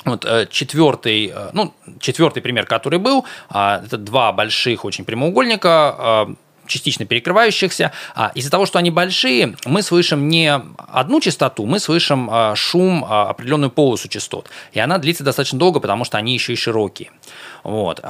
[0.05, 6.27] вот э, четвертый, э, ну, четвертый пример, который был, а, это два больших очень прямоугольника,
[6.67, 7.91] частично перекрывающихся.
[8.15, 13.71] А, Из-за того, что они большие, мы слышим не одну частоту, мы слышим шум, определенную
[13.71, 14.49] полосу частот.
[14.73, 17.11] И она длится достаточно долго, потому что они еще и широкие.
[17.63, 18.01] Вот.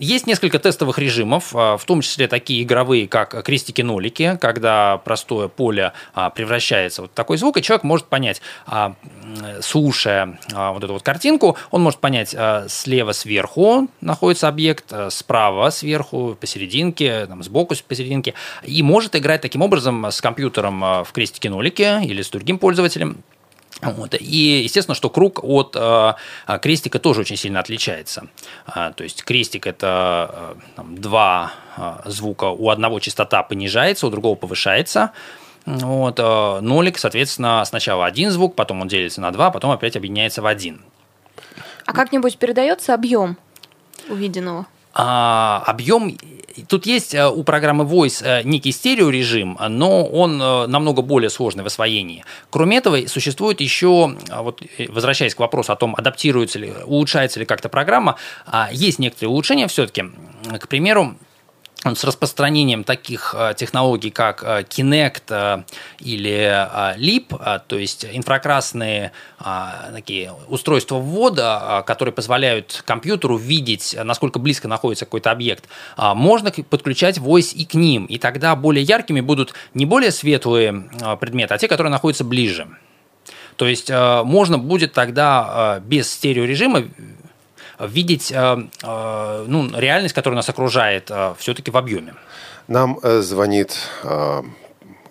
[0.00, 5.92] Есть несколько тестовых режимов, а, в том числе такие игровые, как крестики-нолики, когда простое поле
[6.14, 8.94] а, превращается в вот такой звук, и человек может понять, а,
[9.60, 12.34] слушая вот эту вот картинку, он может понять,
[12.68, 18.32] слева сверху находится объект, справа сверху, посерединке, там, сбоку посерединке,
[18.64, 23.22] и может играть таким образом с компьютером в крестики-нолики или с другим пользователем.
[23.82, 24.14] Вот.
[24.14, 26.12] И естественно, что круг от э,
[26.60, 28.28] крестика тоже очень сильно отличается.
[28.66, 34.10] А, то есть крестик это э, там, два э, звука, у одного частота понижается, у
[34.10, 35.12] другого повышается.
[35.64, 40.42] Вот, э, нолик, соответственно, сначала один звук, потом он делится на два, потом опять объединяется
[40.42, 40.82] в один.
[41.86, 43.36] А как-нибудь передается объем
[44.08, 44.66] увиденного?
[44.92, 46.16] А, объем
[46.68, 51.64] тут есть э, у программы Voice э, некий стереорежим, но он э, намного более сложный
[51.64, 52.24] в освоении.
[52.50, 57.68] Кроме этого, существует еще, вот, возвращаясь к вопросу о том, адаптируется ли, улучшается ли как-то
[57.68, 60.04] программа, а, есть некоторые улучшения все-таки.
[60.58, 61.16] К примеру,
[61.84, 65.62] с распространением таких э, технологий, как э, Kinect э,
[66.00, 66.66] или
[67.32, 69.12] э, то есть инфракрасные
[69.92, 75.64] такие устройства ввода, которые позволяют компьютеру видеть, насколько близко находится какой-то объект,
[75.96, 80.90] можно подключать voice и к ним, и тогда более яркими будут не более светлые
[81.20, 82.68] предметы, а те, которые находятся ближе.
[83.56, 86.84] То есть можно будет тогда без стереорежима
[87.86, 92.14] видеть э, э, ну, реальность, которая нас окружает, все-таки в объеме.
[92.70, 94.42] Нам э, звонит э,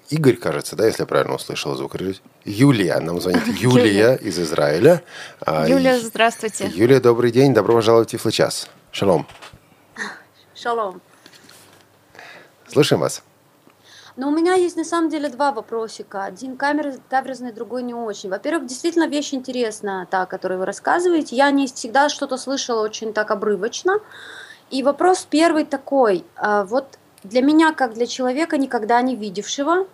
[0.10, 2.22] Игорь, кажется, да, если я правильно услышал звукорежиссер.
[2.46, 3.00] Юлия.
[3.00, 5.04] Нам звонит Юлия из Израиля.
[5.42, 6.72] А, Юлия, здравствуйте.
[6.74, 7.54] Юлия, добрый день.
[7.54, 8.70] Добро пожаловать в Тифлы час.
[8.92, 9.28] Шалом.
[10.56, 11.02] Шалом.
[12.68, 13.24] Слушаем вас.
[14.16, 16.24] Но у меня есть на самом деле два вопросика.
[16.24, 18.30] Один каверзный, другой не очень.
[18.30, 21.36] Во-первых, действительно вещь интересная, та, о которой вы рассказываете.
[21.36, 24.00] Я не всегда что-то слышала очень так обрывочно.
[24.70, 26.24] И вопрос первый такой.
[26.36, 29.88] а, Вот для меня, как для человека, никогда не видевшего,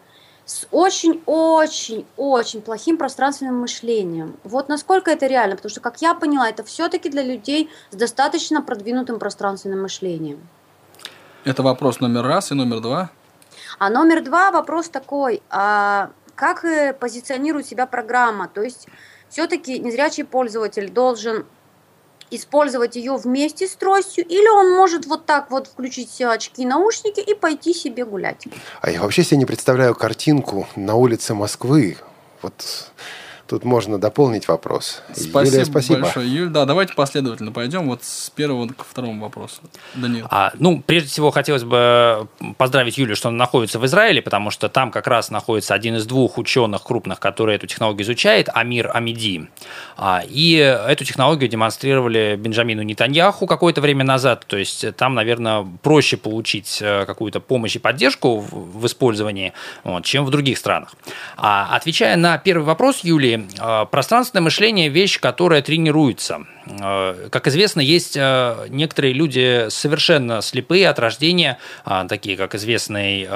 [0.45, 4.38] с очень-очень-очень плохим пространственным мышлением.
[4.43, 8.61] Вот насколько это реально, потому что, как я поняла, это все-таки для людей с достаточно
[8.61, 10.39] продвинутым пространственным мышлением.
[11.45, 13.09] Это вопрос номер раз и номер два.
[13.78, 18.47] А номер два вопрос такой, а как э, позиционирует себя программа?
[18.47, 18.88] То есть
[19.30, 21.45] все-таки незрячий пользователь должен
[22.32, 27.19] использовать ее вместе с тростью, или он может вот так вот включить все очки наушники
[27.19, 28.47] и пойти себе гулять.
[28.82, 31.97] А я вообще себе не представляю картинку на улице Москвы.
[32.41, 32.91] Вот
[33.48, 35.04] Тут можно дополнить вопрос.
[35.14, 36.00] Спасибо, Юлия, спасибо.
[36.00, 36.50] большое, Юль.
[36.50, 39.62] Да, давайте последовательно пойдем вот с первого к второму вопросу.
[39.93, 40.26] Данил.
[40.32, 42.28] А, ну, прежде всего, хотелось бы
[42.58, 46.08] поздравить Юлю, что он находится в Израиле, потому что там как раз находится один из
[46.08, 49.48] двух ученых крупных, который эту технологию изучает, Амир Амиди.
[49.96, 54.46] А, и эту технологию демонстрировали Бенджамину Нетаньяху какое-то время назад.
[54.48, 60.26] То есть там, наверное, проще получить э, какую-то помощь и поддержку в использовании, вот, чем
[60.26, 60.96] в других странах.
[61.38, 66.45] А, отвечая на первый вопрос Юлии, Э, пространственное мышление– вещь, которая тренируется.
[66.65, 71.57] Э, как известно, есть э, некоторые люди совершенно слепые от рождения,
[72.07, 73.27] такие как известный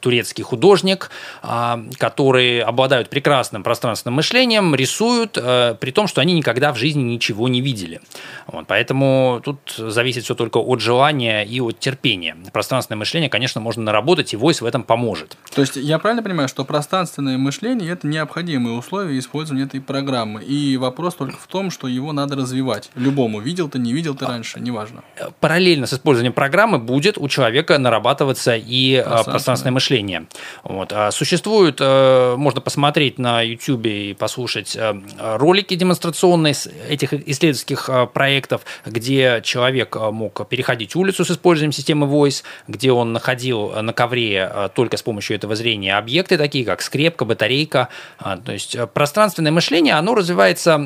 [0.00, 1.10] турецкий художник,
[1.42, 7.02] а, которые обладают прекрасным пространственным мышлением, рисуют, э, при том, что они никогда в жизни
[7.02, 8.00] ничего не видели.
[8.46, 12.36] Вот, поэтому тут зависит все только от желания и от терпения.
[12.52, 15.36] Пространственное мышление, конечно, можно наработать, и Voice в этом поможет.
[15.54, 20.76] То есть я правильно понимаю, что пространственное мышление– это необходимые условия использования этой программы, и
[20.76, 22.90] вопрос только в том, что его надо развивать.
[22.94, 25.02] Любому, видел ты, не видел ты раньше, неважно.
[25.40, 30.26] Параллельно с использованием программы будет у человека нарабатываться и э, пространственное, пространственное мышление мышления.
[30.62, 30.92] Вот.
[30.92, 36.54] А существует, э, можно посмотреть на YouTube и послушать э, ролики демонстрационные
[36.88, 43.12] этих исследовательских э, проектов, где человек мог переходить улицу с использованием системы Voice, где он
[43.12, 47.88] находил на ковре только с помощью этого зрения объекты, такие как скрепка, батарейка.
[48.18, 50.78] А, то есть пространственное мышление, оно развивается,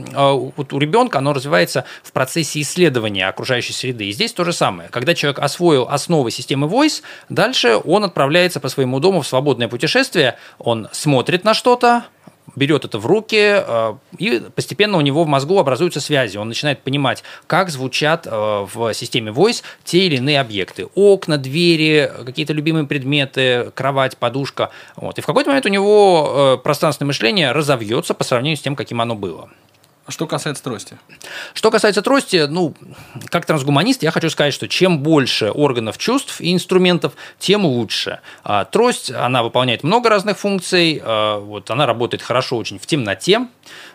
[0.57, 4.07] вот у ребенка оно развивается в процессе исследования окружающей среды.
[4.07, 4.89] И здесь то же самое.
[4.89, 10.37] Когда человек освоил основы системы Voice, дальше он отправляется по своему дому в свободное путешествие,
[10.59, 12.07] он смотрит на что-то,
[12.57, 16.37] берет это в руки, э, и постепенно у него в мозгу образуются связи.
[16.37, 20.87] Он начинает понимать, как звучат э, в системе Voice те или иные объекты.
[20.95, 24.71] Окна, двери, какие-то любимые предметы, кровать, подушка.
[24.97, 25.19] Вот.
[25.19, 29.01] И в какой-то момент у него э, пространственное мышление разовьется по сравнению с тем, каким
[29.01, 29.51] оно было.
[30.09, 30.99] Что касается трости?
[31.55, 32.75] Что касается трости, ну,
[33.27, 38.21] как трансгуманист, я хочу сказать, что чем больше органов чувств и инструментов, тем лучше.
[38.43, 43.47] А, трость, она выполняет много разных функций, а, вот, она работает хорошо очень в темноте,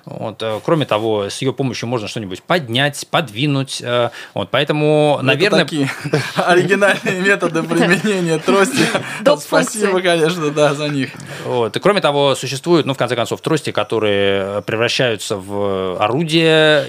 [0.06, 3.82] вот, э, кроме того, с ее помощью можно что-нибудь поднять, подвинуть.
[3.82, 5.64] Э, вот, поэтому, Это наверное...
[5.64, 5.90] такие
[6.36, 8.86] оригинальные методы применения трости.
[9.40, 11.10] Спасибо, конечно, да, за них.
[11.44, 11.76] Вот.
[11.76, 16.88] И кроме того, существуют, ну, в конце концов, трости, которые превращаются в орудие,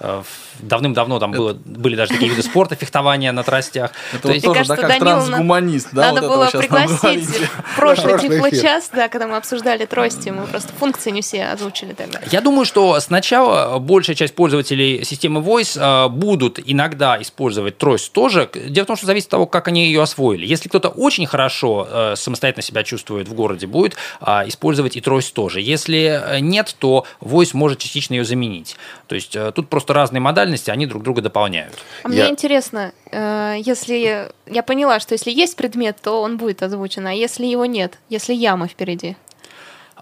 [0.00, 0.22] э,
[0.60, 3.92] давным-давно там было, были даже такие виды спорта, фехтования на тростях.
[4.12, 9.26] Это вот тоже, да, как трансгуманист, да, Надо было пригласить в прошлый тифлочас, да, когда
[9.26, 12.20] мы обсуждали трости, мы просто функции не все озвучили тогда.
[12.30, 18.48] Я думаю, что сначала большая часть пользователей системы Voice э, будут иногда использовать трость тоже.
[18.68, 20.46] Дело в том, что зависит от того, как они ее освоили.
[20.46, 25.34] Если кто-то очень хорошо э, самостоятельно себя чувствует в городе, будет э, использовать и трость
[25.34, 25.60] тоже.
[25.60, 28.76] Если нет, то Voice может частично ее заменить.
[29.08, 31.74] То есть тут просто разные модальности, они друг друга дополняют.
[32.04, 37.12] А мне интересно, если я поняла, что если есть предмет, то он будет озвучен, а
[37.12, 39.16] если его нет, если яма впереди?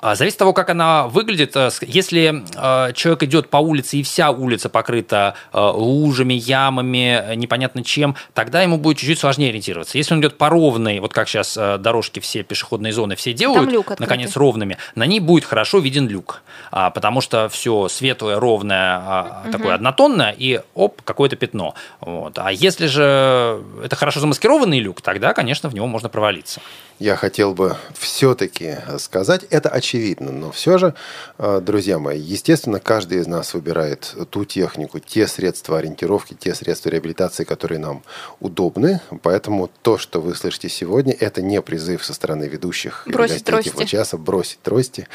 [0.01, 1.57] А, зависит от того, как она выглядит.
[1.57, 7.85] Э, если э, человек идет по улице и вся улица покрыта э, лужами, ямами, непонятно
[7.85, 9.97] чем, тогда ему будет чуть-чуть сложнее ориентироваться.
[9.97, 14.37] Если он идет по ровной, вот как сейчас дорожки все пешеходные зоны все делают, наконец
[14.37, 18.99] ровными, на ней будет хорошо виден люк, а, потому что все светлое, ровное,
[19.45, 19.53] угу.
[19.53, 21.75] такое однотонное, и оп, какое-то пятно.
[22.01, 22.39] Вот.
[22.39, 26.61] А если же это хорошо замаскированный люк, тогда, конечно, в него можно провалиться
[26.99, 30.95] я хотел бы все-таки сказать, это очевидно, но все же,
[31.39, 36.91] э, друзья мои, естественно, каждый из нас выбирает ту технику, те средства ориентировки, те средства
[36.91, 38.03] реабилитации, которые нам
[38.41, 43.85] удобны, поэтому то, что вы слышите сегодня, это не призыв со стороны ведущих бросить трости.
[43.85, 45.09] часа бросить трости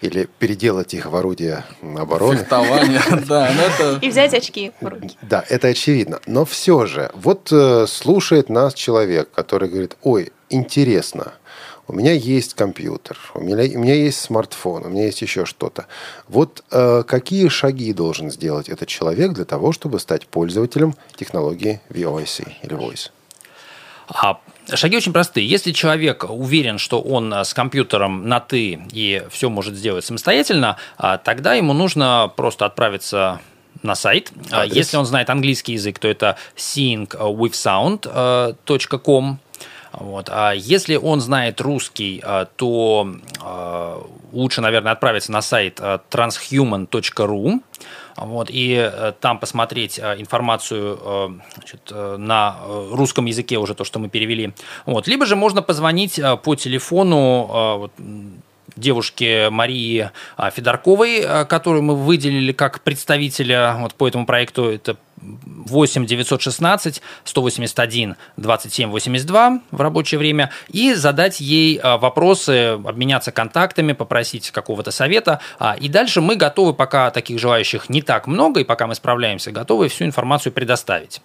[0.00, 2.38] или переделать их в орудие обороны.
[2.38, 3.98] Фехтование, да.
[4.00, 5.16] И взять очки в руки.
[5.22, 6.20] Да, это очевидно.
[6.26, 11.32] Но все же, вот э, слушает нас человек, который говорит, ой, интересно.
[11.88, 15.86] У меня есть компьютер, у меня, у меня есть смартфон, у меня есть еще что-то.
[16.26, 22.48] Вот э, какие шаги должен сделать этот человек для того, чтобы стать пользователем технологии VOIC
[22.62, 23.10] или Voice?
[24.08, 24.40] А
[24.74, 25.48] Шаги очень простые.
[25.48, 31.18] Если человек уверен, что он с компьютером на «ты» и все может сделать самостоятельно, а,
[31.18, 33.40] тогда ему нужно просто отправиться
[33.82, 34.32] на сайт.
[34.50, 34.74] А, Адрес.
[34.74, 39.38] Если он знает английский язык, то это singwithsound.com.
[39.96, 40.28] Вот.
[40.30, 42.22] А если он знает русский,
[42.56, 43.08] то
[44.32, 47.60] лучше, наверное, отправиться на сайт transhuman.ru
[48.16, 52.56] вот, и э, там посмотреть э, информацию э, значит, на
[52.90, 54.54] русском языке уже то, что мы перевели.
[54.86, 55.06] Вот.
[55.06, 57.90] Либо же можно позвонить по телефону
[58.76, 60.10] девушке Марии
[60.52, 64.70] Федорковой, которую мы выделили как представителя вот по этому проекту.
[64.70, 73.32] Это 8 916 181 27 82 в рабочее время и задать ей а, вопросы, обменяться
[73.32, 75.40] контактами, попросить какого-то совета.
[75.58, 79.50] А, и дальше мы готовы, пока таких желающих не так много, и пока мы справляемся,
[79.50, 81.20] готовы всю информацию предоставить.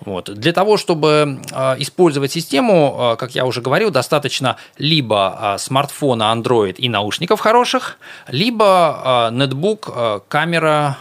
[0.00, 0.32] Вот.
[0.32, 6.88] Для того, чтобы а, использовать систему, как я уже говорил, достаточно либо смартфона Android и
[6.88, 9.92] наушников хороших, либо нетбук,
[10.28, 10.96] камера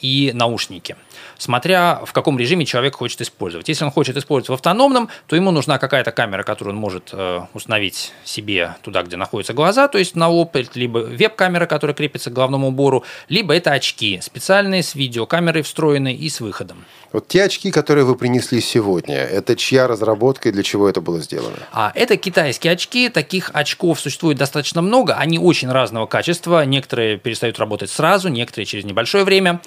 [0.00, 0.96] и наушники
[1.38, 3.68] смотря в каком режиме человек хочет использовать.
[3.68, 7.40] Если он хочет использовать в автономном, то ему нужна какая-то камера, которую он может э,
[7.54, 12.32] установить себе туда, где находятся глаза, то есть на лоб, либо веб-камера, которая крепится к
[12.32, 16.84] головному убору, либо это очки специальные с видеокамерой встроенной и с выходом.
[17.12, 21.20] Вот те очки, которые вы принесли сегодня, это чья разработка и для чего это было
[21.20, 21.56] сделано?
[21.72, 23.08] А, это китайские очки.
[23.08, 25.14] Таких очков существует достаточно много.
[25.14, 26.66] Они очень разного качества.
[26.66, 29.60] Некоторые перестают работать сразу, некоторые через небольшое время.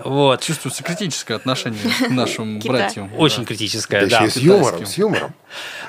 [0.00, 0.40] А, вот.
[0.40, 3.10] Чувствуется критическое отношение к нашим братьям.
[3.16, 4.28] Очень критическое, да.
[4.28, 5.34] С юмором, с юмором.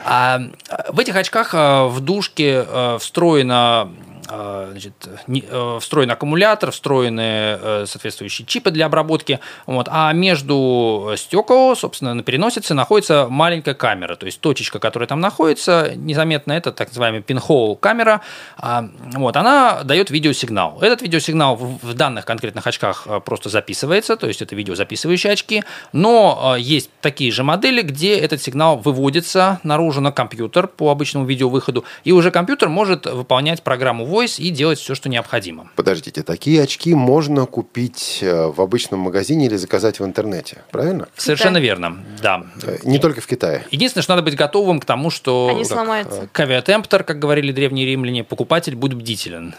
[0.06, 0.41] А,
[0.89, 3.91] в этих очках а, в дужке а, встроена а,
[4.28, 4.94] значит,
[5.28, 9.40] э, встроен аккумулятор, встроены э, соответствующие чипы для обработки.
[9.66, 14.16] Вот, а между стекол, собственно, на переносице находится маленькая камера.
[14.16, 18.22] То есть точечка, которая там находится, незаметно, это так называемая пинхол камера.
[18.58, 20.80] А, вот, она дает видеосигнал.
[20.82, 25.64] Этот видеосигнал в данных конкретных очках э, просто записывается, то есть это видеозаписывающие очки.
[25.92, 31.84] Но есть такие же модели, где этот сигнал выводится наружу на компьютер по обычному видеовыходу,
[32.04, 35.70] и уже компьютер может выполнять программу Voice и делать все, что необходимо.
[35.76, 41.07] Подождите, такие очки можно купить э, в обычном магазине или заказать в интернете, правильно?
[41.18, 42.45] Совершенно верно, да.
[42.61, 43.66] Э, не только в Китае.
[43.72, 45.49] Единственное, что надо быть готовым к тому, что...
[45.49, 46.30] Они сломаются.
[46.32, 49.55] Кавиатемптор, как говорили древние римляне, покупатель будет бдителен.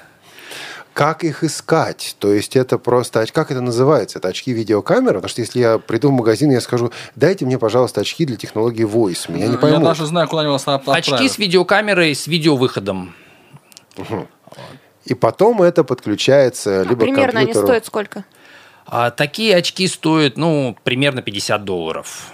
[0.93, 2.15] Как их искать?
[2.21, 3.27] То есть это просто...
[3.33, 4.21] Как это называется?
[4.21, 5.15] Это очки видеокамеры?
[5.15, 8.87] Потому что если я приду в магазин, я скажу, дайте мне, пожалуйста, очки для технологии
[8.87, 9.31] Voice.
[9.31, 9.81] Меня не поймут.
[9.81, 11.09] Я даже знаю, куда они вас отправят.
[11.09, 13.13] Очки с видеокамерой, с видеовыходом.
[13.97, 14.29] Угу.
[15.05, 17.59] И потом это подключается а либо примерно к компьютеру.
[17.61, 18.25] они стоят сколько?
[18.87, 22.33] А, такие очки стоят, ну, примерно 50 долларов.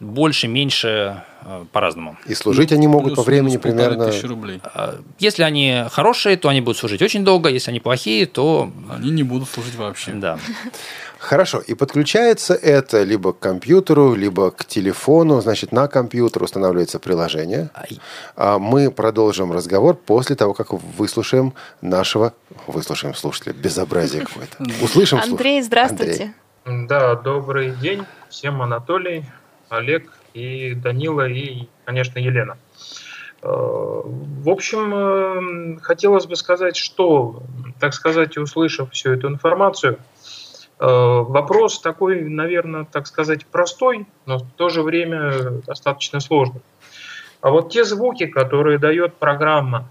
[0.00, 2.16] Больше, меньше, э, по-разному.
[2.26, 4.10] И служить они могут по времени примерно...
[4.24, 4.60] рублей.
[4.64, 7.48] А, если они хорошие, то они будут служить очень долго.
[7.48, 8.70] Если они плохие, то...
[8.90, 10.12] Они не будут служить вообще.
[10.12, 10.38] Да.
[11.20, 17.68] Хорошо, и подключается это либо к компьютеру, либо к телефону, значит, на компьютер устанавливается приложение.
[18.36, 21.52] А мы продолжим разговор после того, как выслушаем
[21.82, 22.32] нашего,
[22.66, 24.56] выслушаем слушателя, безобразие какое-то.
[24.82, 26.32] Услышим Андрей, здравствуйте.
[26.64, 26.86] Андрей.
[26.88, 29.26] Да, добрый день всем, Анатолий,
[29.68, 32.56] Олег и Данила, и, конечно, Елена.
[33.42, 37.42] Э, в общем, э, хотелось бы сказать, что,
[37.78, 39.98] так сказать, услышав всю эту информацию–
[40.80, 46.62] вопрос такой, наверное, так сказать, простой, но в то же время достаточно сложный.
[47.42, 49.90] А вот те звуки, которые дает программа,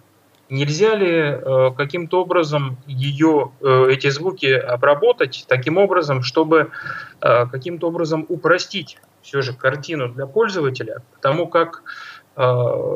[0.49, 6.71] нельзя ли э, каким-то образом ее, э, эти звуки обработать таким образом, чтобы
[7.19, 11.83] каким-то образом упростить все же картину для пользователя, потому как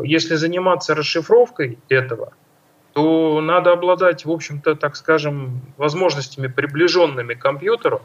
[0.05, 2.31] если заниматься расшифровкой этого,
[2.93, 8.01] то надо обладать, в общем-то, так скажем, возможностями, приближенными к компьютеру.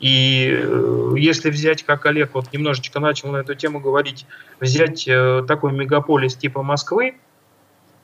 [0.00, 4.26] И э, если взять, как Олег вот немножечко начал на эту тему говорить,
[4.60, 7.14] взять э, такой мегаполис типа Москвы,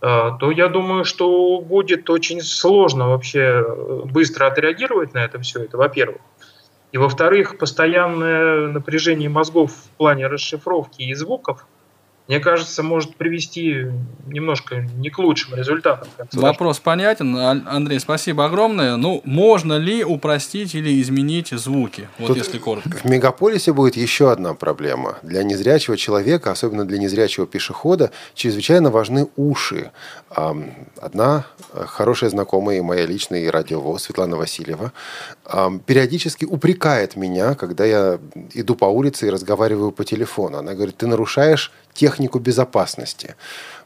[0.01, 3.65] э, то я думаю, что будет очень сложно вообще
[4.07, 6.23] быстро отреагировать на это все, это во-первых.
[6.91, 11.67] И во-вторых, постоянное напряжение мозгов в плане расшифровки и звуков–
[12.27, 13.87] мне кажется, может привести
[14.27, 16.09] немножко не к лучшим результатам.
[16.33, 17.37] Вопрос понятен.
[17.37, 18.97] Андрей, спасибо огромное.
[18.97, 22.09] Ну, можно ли упростить или изменить звуки?
[22.19, 22.97] Вот Тут если коротко.
[22.97, 25.19] В мегаполисе будет еще одна проблема.
[25.23, 29.91] Для незрячего человека, особенно для незрячего пешехода, чрезвычайно важны уши.
[30.31, 34.93] Одна э, хорошая знакомая и моя личная радиовоз Светлана Васильева
[35.87, 38.19] периодически упрекает меня, когда я
[38.55, 40.59] иду по улице и разговариваю по телефону.
[40.59, 43.37] Она говорит, ты нарушаешь технику безопасности.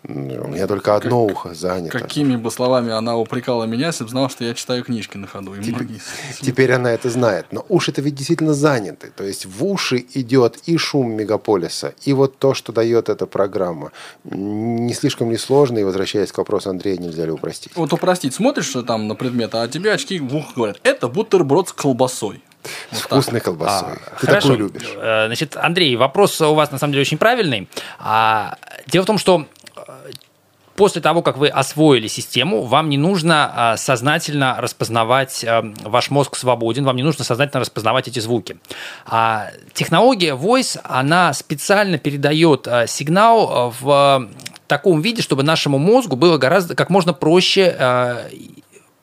[0.05, 1.99] У меня только одно как, ухо занято.
[1.99, 5.55] Какими бы словами она упрекала меня, если бы знала, что я читаю книжки на ходу.
[5.55, 6.01] И теперь, многие...
[6.41, 7.47] теперь она это знает.
[7.51, 9.11] Но уши-то ведь действительно заняты.
[9.15, 13.93] То есть в уши идет и шум мегаполиса, и вот то, что дает эта программа.
[14.25, 15.79] Не слишком ли сложно?
[15.79, 17.73] И возвращаясь к вопросу Андрея, нельзя ли упростить?
[17.75, 18.35] Вот упростить.
[18.35, 22.43] Смотришь там на предмет, а тебе очки в ухо говорят, это бутерброд с колбасой.
[22.91, 23.45] С вот вкусной так.
[23.45, 23.93] колбасой.
[23.93, 24.49] А, Ты хорошо.
[24.49, 24.89] такую любишь.
[24.97, 27.69] Э, значит, Андрей, вопрос у вас на самом деле очень правильный.
[27.99, 28.57] А,
[28.87, 29.47] дело в том, что
[30.79, 36.37] после того, как вы освоили систему, вам не нужно а, сознательно распознавать, а, ваш мозг
[36.37, 38.59] свободен, вам не нужно сознательно распознавать эти звуки.
[39.05, 44.29] А, технология Voice, она специально передает сигнал в
[44.69, 47.77] таком виде, чтобы нашему мозгу было гораздо как можно проще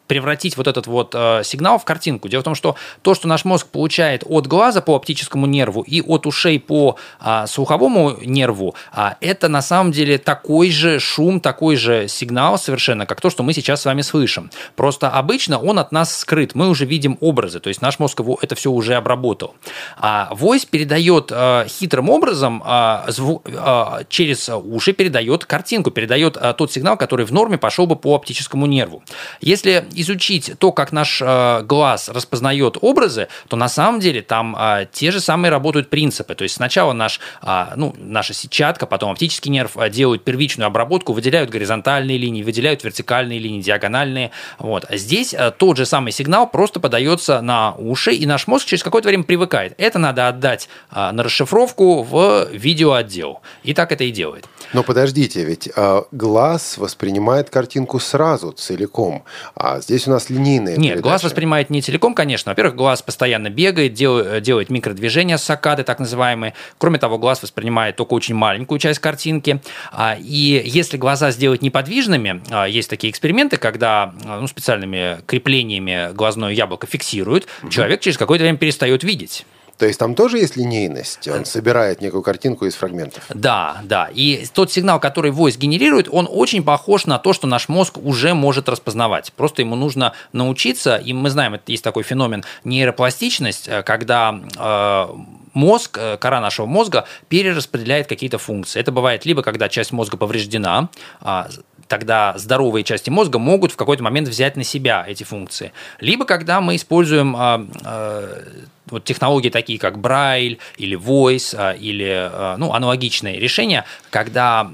[0.07, 2.27] превратить вот этот вот э, сигнал в картинку.
[2.27, 6.01] Дело в том, что то, что наш мозг получает от глаза по оптическому нерву и
[6.01, 11.75] от ушей по э, слуховому нерву, э, это на самом деле такой же шум, такой
[11.75, 14.51] же сигнал совершенно, как то, что мы сейчас с вами слышим.
[14.75, 18.37] Просто обычно он от нас скрыт, мы уже видим образы, то есть наш мозг его
[18.41, 19.55] это все уже обработал.
[19.97, 26.53] А voice передает э, хитрым образом э, зву, э, через уши передает картинку, передает э,
[26.57, 29.03] тот сигнал, который в норме пошел бы по оптическому нерву.
[29.41, 34.87] Если изучить то, как наш э, глаз распознает образы, то на самом деле там э,
[34.91, 36.35] те же самые работают принципы.
[36.35, 41.49] То есть сначала наш, э, ну, наша сетчатка, потом оптический нерв делают первичную обработку, выделяют
[41.49, 44.31] горизонтальные линии, выделяют вертикальные линии, диагональные.
[44.59, 44.85] Вот.
[44.89, 49.07] А здесь тот же самый сигнал просто подается на уши, и наш мозг через какое-то
[49.07, 49.73] время привыкает.
[49.77, 53.41] Это надо отдать на расшифровку в видеоотдел.
[53.63, 54.47] И так это и делает.
[54.73, 55.69] Но подождите, ведь
[56.11, 59.23] глаз воспринимает картинку сразу, целиком.
[59.55, 61.03] А здесь у нас линейные Нет, передачи.
[61.03, 62.51] глаз воспринимает не целиком, конечно.
[62.51, 66.53] Во-первых, глаз постоянно бегает, делает, делает микродвижения сакады, так называемые.
[66.77, 69.61] Кроме того, глаз воспринимает только очень маленькую часть картинки.
[69.91, 76.13] А, и если глаза сделать неподвижными, а, есть такие эксперименты, когда а, ну, специальными креплениями
[76.13, 77.69] глазное яблоко фиксируют, угу.
[77.69, 79.45] человек через какое-то время перестает видеть.
[79.77, 83.23] То есть там тоже есть линейность, он собирает некую картинку из фрагментов.
[83.29, 84.09] Да, да.
[84.13, 88.33] И тот сигнал, который voice генерирует, он очень похож на то, что наш мозг уже
[88.33, 89.33] может распознавать.
[89.33, 95.07] Просто ему нужно научиться, и мы знаем, это есть такой феномен нейропластичность, э, когда э,
[95.53, 98.79] мозг, э, кора нашего мозга перераспределяет какие-то функции.
[98.79, 100.89] Это бывает либо когда часть мозга повреждена,
[101.21, 101.49] а,
[101.87, 105.71] тогда здоровые части мозга могут в какой-то момент взять на себя эти функции.
[105.99, 108.43] Либо когда мы используем а, а,
[108.87, 114.69] вот технологии такие, как Braille или Voice, а, или ну, аналогичные решения, когда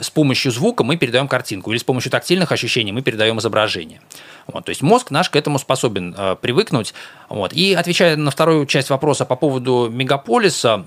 [0.00, 4.00] с помощью звука мы передаем картинку, или с помощью тактильных ощущений мы передаем изображение.
[4.46, 6.94] Вот, то есть мозг наш к этому способен привыкнуть.
[7.28, 7.52] Вот.
[7.52, 10.86] И отвечая на вторую часть вопроса по поводу мегаполиса,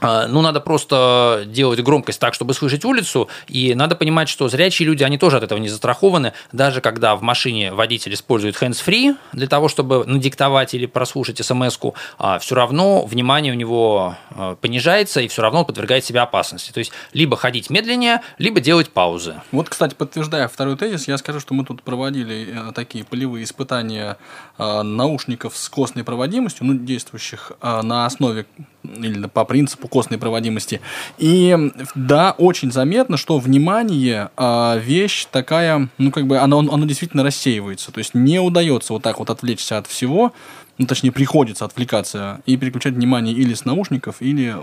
[0.00, 5.02] ну, надо просто делать громкость так, чтобы слышать улицу, и надо понимать, что зрячие люди,
[5.04, 9.68] они тоже от этого не застрахованы, даже когда в машине водитель использует hands-free для того,
[9.68, 15.42] чтобы надиктовать или прослушать смс-ку, а все равно внимание у него а, понижается, и все
[15.42, 16.72] равно он подвергает себя опасности.
[16.72, 19.40] То есть, либо ходить медленнее, либо делать паузы.
[19.52, 24.16] Вот, кстати, подтверждая второй тезис, я скажу, что мы тут проводили э, такие полевые испытания
[24.58, 28.46] а, наушников с костной проводимостью, ну, действующих на основе
[28.82, 30.80] или по принципу костной проводимости.
[31.18, 31.56] И
[31.94, 37.92] да, очень заметно, что внимание э, вещь такая, ну как бы оно, оно действительно рассеивается.
[37.92, 40.32] То есть не удается вот так вот отвлечься от всего,
[40.78, 44.54] ну, точнее, приходится отвлекаться и переключать внимание или с наушников, или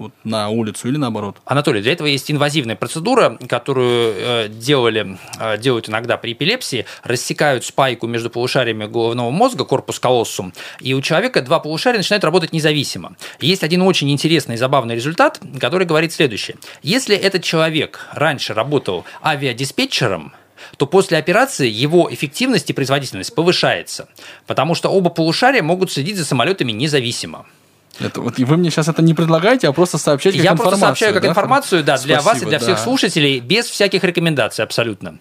[0.00, 1.36] вот на улицу, или наоборот.
[1.44, 7.64] Анатолий, для этого есть инвазивная процедура, которую э, делали, э, делают иногда при эпилепсии, рассекают
[7.64, 13.14] спайку между полушариями головного мозга, корпус колоссум, и у человека два полушария начинают работать независимо.
[13.40, 16.56] Есть один очень интересный и забавный результат, который говорит следующее.
[16.82, 20.32] Если этот человек раньше работал авиадиспетчером,
[20.76, 24.08] то после операции его эффективность и производительность повышается,
[24.46, 27.46] потому что оба полушария могут следить за самолетами независимо.
[27.98, 30.70] Это, вот, и вы мне сейчас это не предлагаете, а просто сообщаете как Я информацию.
[30.70, 31.28] просто сообщаю как да?
[31.28, 35.18] информацию, да, Спасибо, для вас и для всех слушателей, без всяких рекомендаций абсолютно.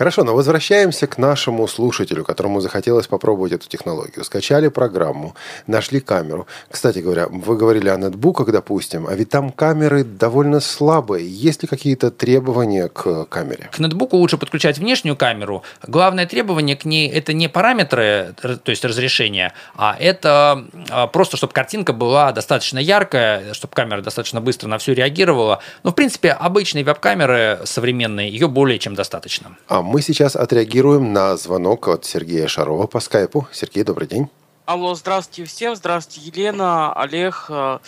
[0.00, 4.24] Хорошо, но возвращаемся к нашему слушателю, которому захотелось попробовать эту технологию.
[4.24, 5.34] Скачали программу,
[5.66, 6.46] нашли камеру.
[6.70, 11.28] Кстати говоря, вы говорили о нетбуках, допустим, а ведь там камеры довольно слабые.
[11.28, 13.68] Есть ли какие-то требования к камере?
[13.70, 15.64] К нетбуку лучше подключать внешнюю камеру.
[15.86, 21.52] Главное требование к ней– это не параметры, то есть разрешение, а это а, просто, чтобы
[21.52, 25.60] картинка была достаточно яркая, чтобы камера достаточно быстро на все реагировала.
[25.82, 29.58] Но, в принципе, обычные веб-камеры современные, ее более чем достаточно.
[29.68, 33.48] А мы сейчас отреагируем на звонок от Сергея Шарова по скайпу.
[33.52, 34.28] Сергей, добрый день.
[34.64, 37.80] Алло, здравствуйте всем, здравствуйте, Елена, Олег, э,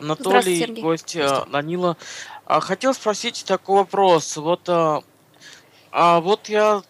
[0.00, 1.98] Анатолий, гость э, Данила.
[2.46, 4.38] А, хотел спросить такой вопрос.
[4.38, 5.02] Вот, а,
[5.92, 6.80] а вот я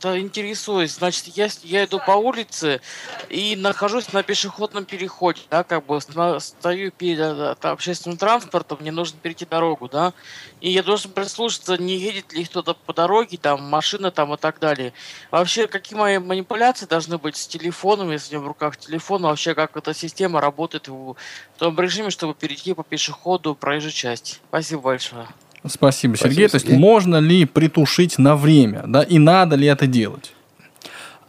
[0.00, 0.94] да, интересуюсь.
[0.94, 2.80] Значит, я, я иду по улице
[3.28, 9.18] и нахожусь на пешеходном переходе, да, как бы стою перед э, общественным транспортом, мне нужно
[9.18, 10.12] перейти дорогу, да,
[10.60, 14.60] и я должен прислушаться, не едет ли кто-то по дороге, там, машина там и так
[14.60, 14.92] далее.
[15.32, 19.54] Вообще, какие мои манипуляции должны быть с телефоном, если у меня в руках телефон, вообще,
[19.54, 21.16] как эта система работает в
[21.58, 24.40] том режиме, чтобы перейти по пешеходу проезжую часть.
[24.48, 25.26] Спасибо большое.
[25.68, 26.48] Спасибо, Сергей.
[26.48, 30.32] Спасибо, То есть можно ли притушить на время, да, и надо ли это делать?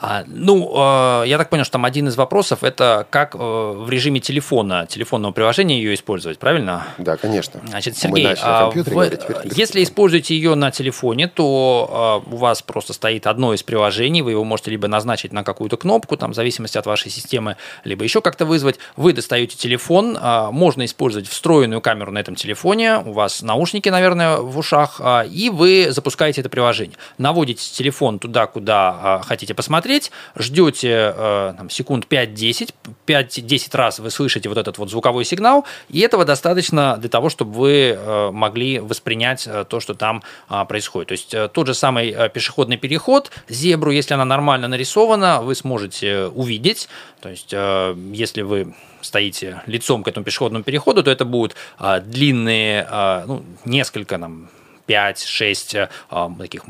[0.01, 3.89] А, ну, э, я так понял, что там один из вопросов это как э, в
[3.89, 6.87] режиме телефона, телефонного приложения ее использовать, правильно?
[6.97, 7.59] Да, конечно.
[7.67, 9.19] Значит, Сергей, а, вы, говорить,
[9.57, 14.31] если используете ее на телефоне, то э, у вас просто стоит одно из приложений, вы
[14.31, 18.21] его можете либо назначить на какую-то кнопку, там, в зависимости от вашей системы, либо еще
[18.21, 18.79] как-то вызвать.
[18.95, 20.17] Вы достаете телефон,
[20.51, 25.87] можно использовать встроенную камеру на этом телефоне, у вас наушники, наверное, в ушах, и вы
[25.89, 26.97] запускаете это приложение.
[27.17, 32.73] Наводите телефон туда, куда хотите посмотреть смотреть, ждете э, там, секунд 5-10,
[33.07, 37.53] 5-10 раз вы слышите вот этот вот звуковой сигнал, и этого достаточно для того, чтобы
[37.53, 40.21] вы э, могли воспринять э, то, что там
[40.67, 41.07] происходит.
[41.07, 46.89] То есть тот же самый пешеходный переход, зебру, если она нормально нарисована, вы сможете увидеть.
[47.21, 52.87] То есть если вы стоите лицом к этому пешеходному переходу, то это будут длинные,
[53.27, 54.49] ну, несколько там
[54.89, 55.89] 5-6
[56.37, 56.63] таких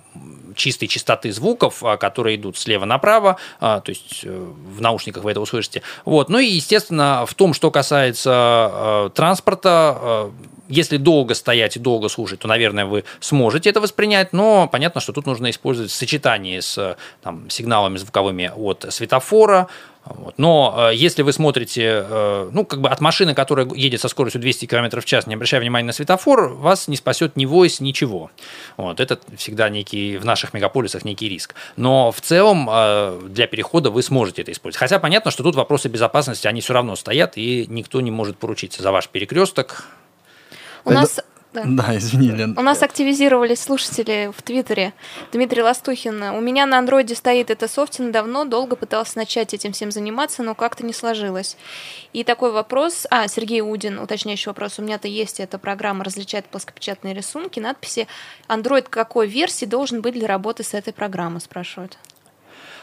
[0.60, 5.32] чистой частоты звуков, а, которые идут слева направо, а, то есть э, в наушниках вы
[5.32, 5.82] это услышите.
[6.06, 6.30] Вот.
[6.30, 10.32] Ну и, естественно, в том, что касается э, транспорта, э,
[10.68, 15.14] если долго стоять и долго слушать, то, наверное, вы сможете это воспринять, но понятно, что
[15.14, 19.68] тут нужно использовать сочетание с там, сигналами звуковыми от светофора,
[20.10, 20.36] вот.
[20.38, 24.42] Но э, если вы смотрите, э, ну, как бы от машины, которая едет со скоростью
[24.42, 28.32] 200 км в час, не обращая внимания на светофор, вас не спасет ни войс, ничего.
[28.76, 29.00] Вот.
[29.00, 31.54] Это всегда некий, в наших мегаполисах некий риск.
[31.76, 34.80] Но в целом э, для перехода вы сможете это использовать.
[34.80, 38.82] Хотя понятно, что тут вопросы безопасности, они все равно стоят, и никто не может поручиться
[38.82, 39.86] за ваш перекресток.
[40.86, 41.20] У нас
[41.54, 41.64] да.
[41.66, 42.56] да, извини, Лен.
[42.58, 44.94] У нас активизировались слушатели в Твиттере.
[45.32, 46.22] Дмитрий Ластухин.
[46.22, 50.54] У меня на андроиде стоит это софтин давно, долго пытался начать этим всем заниматься, но
[50.54, 51.58] как-то не сложилось.
[52.14, 53.08] И такой вопрос...
[53.10, 54.78] А, Сергей Удин, уточняющий вопрос.
[54.78, 58.08] У меня-то есть эта программа, различает плоскопечатные рисунки, надписи.
[58.48, 61.98] Андроид какой версии должен быть для работы с этой программой, спрашивают.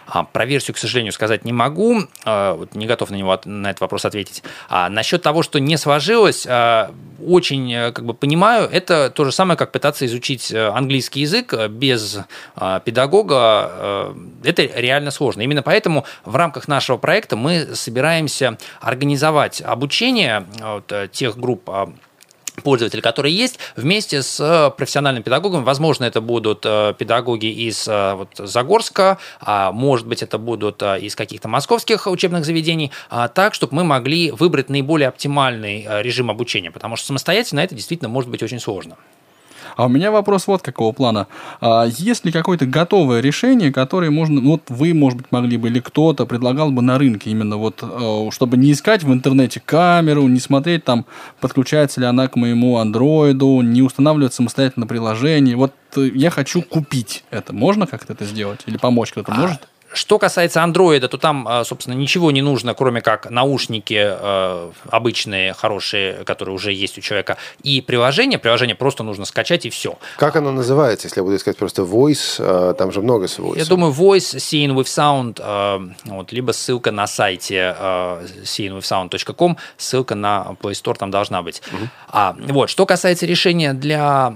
[0.07, 3.81] А, про версию, к сожалению, сказать не могу, а, не готов на него на этот
[3.81, 4.43] вопрос ответить.
[4.69, 6.93] А насчет того, что не сложилось, а,
[7.25, 11.53] очень э, как бы понимаю, это то же самое, как пытаться изучить э, английский язык
[11.55, 12.19] э, без
[12.85, 14.15] педагога.
[14.45, 15.43] Это реально сложно.
[15.43, 21.69] Именно поэтому в рамках нашего проекта мы собираемся организовать обучение вот, тех групп
[22.63, 25.65] пользователей, которые есть, вместе с э, профессиональным педагогом.
[25.65, 31.17] Возможно, это будут э, педагоги из э, вот, Загорска, а может быть, это будут из
[31.17, 36.97] каких-то московских учебных заведений, а, так, чтобы мы могли выбрать наиболее оптимальный режим обучения, потому
[36.97, 38.97] что самостоятельно это действительно может быть очень сложно.
[39.77, 41.27] А у меня вопрос вот какого плана.
[41.61, 45.81] А есть ли какое-то готовое решение, которое можно, вот вы, может быть, могли бы, или
[45.81, 50.41] кто-то предлагал бы на рынке именно вот, э, чтобы не искать в интернете камеру, не
[50.41, 51.05] смотреть там,
[51.41, 55.57] подключается ли она к моему андроиду, не устанавливать самостоятельно приложение.
[55.57, 57.53] Вот э, я хочу купить это.
[57.53, 58.61] Можно как-то это сделать?
[58.67, 59.69] Или помочь кто-то а, может?
[59.97, 65.55] Что касается андроида, то там, а, собственно, ничего не нужно, кроме как наушники а, обычные,
[65.55, 68.39] хорошие, которые уже есть у человека, и приложение.
[68.39, 69.99] Приложение просто нужно скачать, и все.
[70.19, 72.37] Как оно называется, если я буду искать просто Voice?
[72.39, 73.57] А, там же много с Voice.
[73.57, 77.75] Я думаю, Voice, Seeing with Sound, вот, либо ссылка на сайте
[78.45, 81.63] seeingwithsound.com, ссылка на Play Store там должна быть.
[81.73, 81.89] Угу.
[82.09, 84.35] А, вот, что касается решения для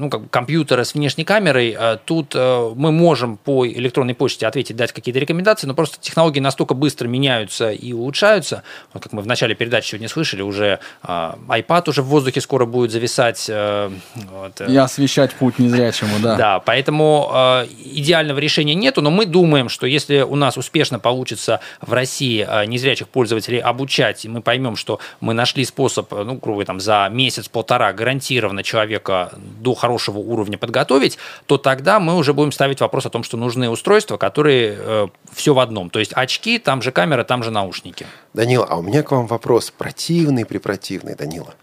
[0.00, 1.76] ну, как компьютера с внешней камерой,
[2.06, 7.06] тут мы можем по электронной почте ответить, дать какие-то рекомендации, но просто технологии настолько быстро
[7.06, 8.62] меняются и улучшаются.
[8.92, 11.06] Вот как мы в начале передачи сегодня слышали, уже э,
[11.48, 13.46] iPad уже в воздухе скоро будет зависать.
[13.48, 14.72] Э, вот, э.
[14.72, 16.36] И освещать путь незрячему, да.
[16.36, 21.60] Да, поэтому э, идеального решения нету, но мы думаем, что если у нас успешно получится
[21.82, 26.64] в России э, незрячих пользователей обучать, и мы поймем, что мы нашли способ, ну, грубо
[26.64, 32.80] там, за месяц-полтора гарантированно человека до хорошего уровня подготовить, то тогда мы уже будем ставить
[32.80, 35.90] вопрос о том, что нужны устройства, которые э, все в одном.
[35.90, 38.06] То есть очки, там же камера, там же наушники.
[38.34, 41.54] Данила, а у меня к вам вопрос противный, припротивный, Данила.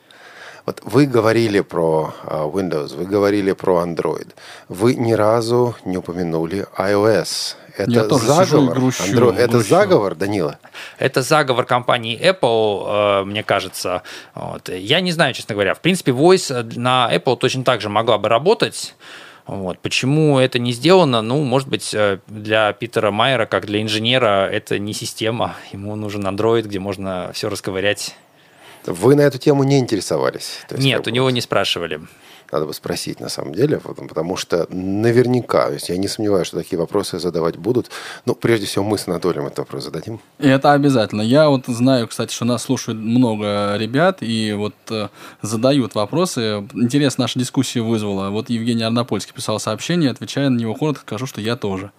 [0.66, 4.30] Вот вы говорили про а, Windows, вы говорили про Android.
[4.70, 7.56] Вы ни разу не упомянули iOS.
[7.76, 8.76] Это Я тоже заговор.
[8.76, 9.68] грущу, Андро- Это грущу.
[9.70, 10.60] заговор, Данила.
[11.00, 14.04] Это заговор компании Apple, э, мне кажется.
[14.36, 14.70] Вот.
[14.70, 15.74] Я не знаю, честно говоря.
[15.74, 18.96] В принципе, Voice на Apple точно так же могла бы работать.
[19.46, 19.80] Вот.
[19.80, 21.22] Почему это не сделано?
[21.22, 25.56] Ну, может быть, э, для Питера Майера, как для инженера, это не система.
[25.72, 28.16] Ему нужен Android, где можно все расковырять.
[28.86, 30.60] Вы на эту тему не интересовались?
[30.70, 32.02] Есть, Нет, у него не спрашивали.
[32.54, 36.46] Надо бы спросить на самом деле, потому потому что наверняка, то есть я не сомневаюсь,
[36.46, 37.90] что такие вопросы задавать будут.
[38.28, 40.20] Ну, прежде всего, мы с Анатолием этот вопрос зададим.
[40.38, 41.24] И это обязательно.
[41.24, 45.08] Я вот знаю, кстати, что нас слушают много ребят и вот э,
[45.42, 46.68] задают вопросы.
[46.74, 48.30] Интерес наша дискуссия вызвала.
[48.30, 51.92] Вот Евгений Арнопольский писал сообщение, отвечая на него коротко, скажу, что я тоже.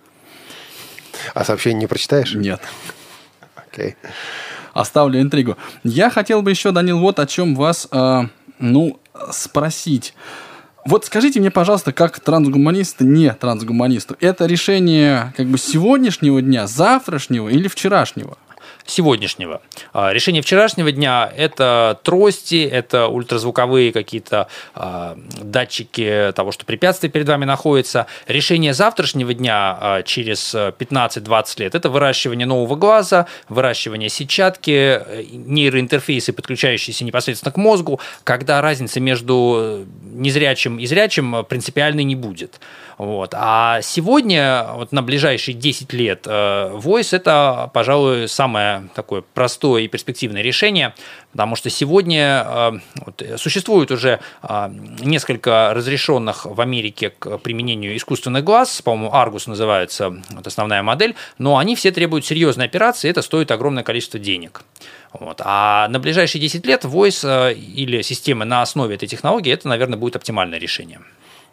[1.35, 2.33] А сообщение не прочитаешь?
[2.33, 2.61] Нет.
[3.57, 3.97] Окей.
[4.73, 5.57] Оставлю интригу.
[5.83, 8.23] Я хотел бы еще, Данил, вот о чем вас, э,
[8.61, 9.01] ну,
[9.31, 10.15] спросить.
[10.87, 17.49] Вот скажите мне, пожалуйста, как трансгуманисту, не трансгуманисту, это решение как бы сегодняшнего дня, завтрашнего
[17.49, 18.37] или вчерашнего?
[18.87, 19.62] Сегодняшнего.
[19.93, 27.28] А, Решение вчерашнего дня– это трости, это ультразвуковые какие-то а, датчики того, что препятствие перед
[27.28, 28.07] вами находится.
[28.26, 36.32] Решение завтрашнего дня а, через 15-20 лет– это выращивание нового глаза, выращивание сетчатки, э, нейроинтерфейсы,
[36.32, 42.61] подключающиеся непосредственно к мозгу, когда разницы между незрячим и зрячим принципиальной не будет.
[42.99, 43.35] Вот.
[43.37, 49.89] А сегодня, вот на ближайшие 10 лет, э, Voice– это, пожалуй, самое такое простое и
[49.89, 50.95] перспективное решение,
[51.33, 52.73] потому что сегодня э,
[53.05, 54.71] вот, существует уже э,
[55.01, 61.59] несколько разрешенных в Америке к применению искусственных глаз, по-моему, Argus называется вот основная модель, но
[61.59, 64.63] они все требуют серьезной операции, это стоит огромное количество денег.
[65.13, 65.41] Вот.
[65.45, 70.17] А на ближайшие 10 лет Voice или системы на основе этой технологии, это, наверное, будет
[70.17, 71.01] оптимальное решение.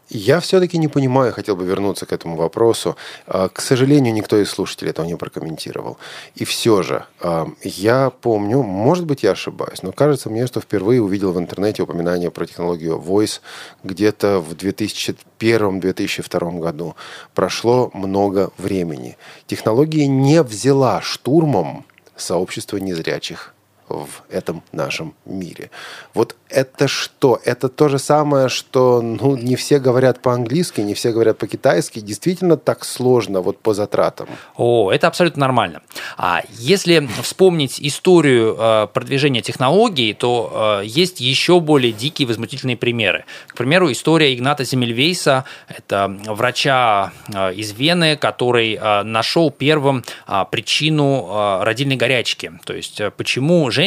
[0.09, 2.97] Я все-таки не понимаю, хотел бы вернуться к этому вопросу.
[3.27, 5.97] А, К сожалению, никто из слушателей этого не прокомментировал.
[6.35, 11.01] И все же, а, я помню, может быть, я ошибаюсь, но кажется мне, что впервые
[11.01, 13.39] увидел в интернете упоминание про технологию Voice
[13.85, 16.95] где-то в 2001-2002 году.
[17.33, 19.17] Прошло много времени.
[19.47, 21.85] Технология не взяла штурмом
[22.17, 23.53] сообщество незрячих
[23.91, 25.69] в этом нашем мире.
[26.13, 27.39] Вот это что?
[27.45, 31.99] Это то же самое, что ну, не все говорят по-английски, не все говорят по-китайски.
[31.99, 34.27] Действительно так сложно вот по затратам?
[34.57, 35.81] О, это абсолютно нормально.
[36.17, 43.25] А если вспомнить историю э, продвижения технологий, то э, есть еще более дикие возмутительные примеры.
[43.47, 50.45] К примеру, история Игната Земельвейса, это врача э, из Вены, который э, нашел первым э,
[50.51, 52.51] причину э, родильной горячки.
[52.65, 53.80] То есть, э, почему женщины,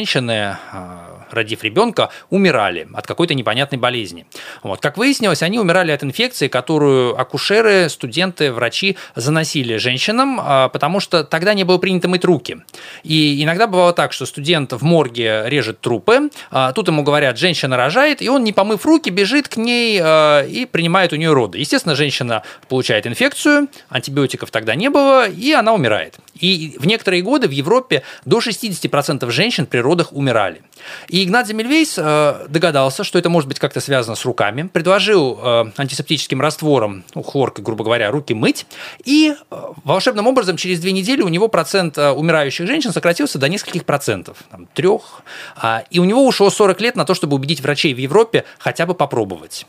[0.73, 4.27] э, родив ребенка, умирали от какой-то непонятной болезни.
[4.63, 4.81] Вот.
[4.81, 11.25] Как выяснилось, они умирали от инфекции, которую акушеры, студенты, врачи заносили женщинам, а, потому что
[11.25, 12.59] тогда не было принято мыть руки.
[13.03, 17.77] И иногда бывало так, что студент в морге режет трупы, а, тут ему говорят, женщина
[17.77, 21.59] рожает, и он, не помыв руки, бежит к ней а, и принимает у нее роды.
[21.59, 26.17] Естественно, женщина получает инфекцию, антибиотиков тогда не было, и она умирает.
[26.39, 30.63] И в некоторые годы в Европе до 60% женщин при родах умирали.
[31.09, 35.65] И Игнат Земельвейс э, догадался, что это может быть как-то связано с руками, предложил э,
[35.77, 38.67] антисептическим раствором, ну, хлоркой, грубо говоря, руки мыть,
[39.05, 43.49] и э, волшебным образом через две недели у него процент э, умирающих женщин сократился до
[43.49, 45.23] нескольких процентов, там, трех,
[45.57, 48.87] А, и у него ушло 40 лет на то, чтобы убедить врачей в Европе хотя
[48.87, 49.67] бы попробовать.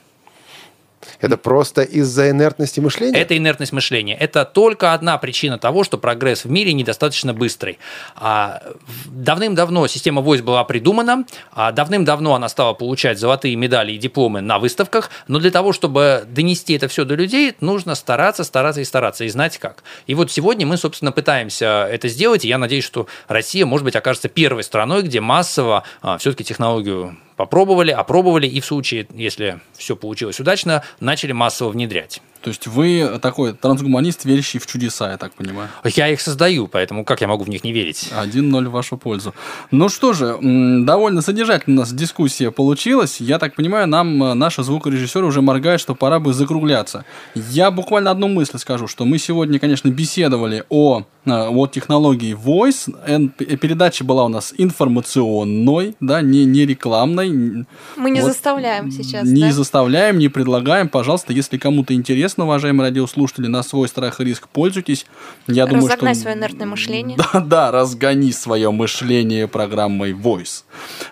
[1.19, 3.17] Это просто из-за инертности мышления?
[3.17, 4.15] Это инертность мышления.
[4.15, 7.79] Это только одна причина того, что прогресс в мире недостаточно быстрый.
[8.15, 8.61] А,
[9.05, 14.59] Давным-давно система Voice была придумана, а давным-давно она стала получать золотые медали и дипломы на
[14.59, 19.23] выставках, но для того, чтобы донести это все до людей, нужно стараться, стараться и стараться,
[19.23, 19.83] и знать как.
[20.07, 23.95] И вот сегодня мы, собственно, пытаемся это сделать, и я надеюсь, что Россия, может быть,
[23.95, 25.83] окажется первой страной, где массово
[26.19, 32.21] все-таки технологию попробовали, опробовали, и в случае, если все получилось удачно, начали массово внедрять.
[32.45, 35.67] То есть вы такой трансгуманист, верящий в чудеса, я так понимаю.
[35.83, 38.11] Я их создаю, поэтому как я могу в них не верить?
[38.15, 39.33] 1-0 в вашу пользу.
[39.71, 43.19] Ну что же, довольно содержательная у нас дискуссия получилась.
[43.19, 47.03] Я так понимаю, нам э, наши звукорежиссеры уже моргают, что пора бы закругляться.
[47.33, 53.57] Я буквально одну мысль скажу, что мы сегодня, конечно, беседовали о, э, о технологии Voice.
[53.57, 57.24] Передача была у нас информационной, да, не, не рекламной.
[57.29, 59.27] Мы не вот, заставляем сейчас.
[59.27, 59.51] Не да?
[59.51, 60.89] заставляем, не предлагаем.
[60.89, 65.05] Пожалуйста, если кому-то интересно, уважаемые радиослушатели, на свой страх и риск пользуйтесь.
[65.47, 66.13] Я думаю, что...
[66.13, 67.17] свое инертное мышление.
[67.17, 70.63] Да, да, разгони свое мышление программой Voice.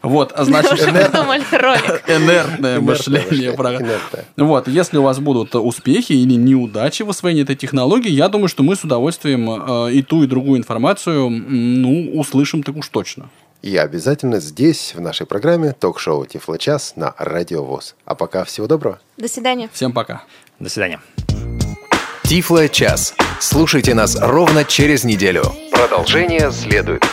[0.01, 0.79] Вот, а значит...
[2.07, 3.55] Инертное мышление.
[4.37, 8.63] Вот, если у вас будут успехи или неудачи в освоении этой технологии, я думаю, что
[8.63, 13.29] мы с удовольствием э, и ту, и другую информацию, ну, услышим так уж точно.
[13.63, 17.95] И обязательно здесь, в нашей программе, ток-шоу «Тифлочас» на Радио ВОЗ.
[18.03, 18.99] А пока всего доброго.
[19.15, 19.69] До свидания.
[19.71, 20.23] Всем пока.
[20.59, 20.99] До свидания.
[22.23, 23.15] Тифло час.
[23.39, 25.43] Слушайте нас ровно через неделю.
[25.71, 27.05] Продолжение следует.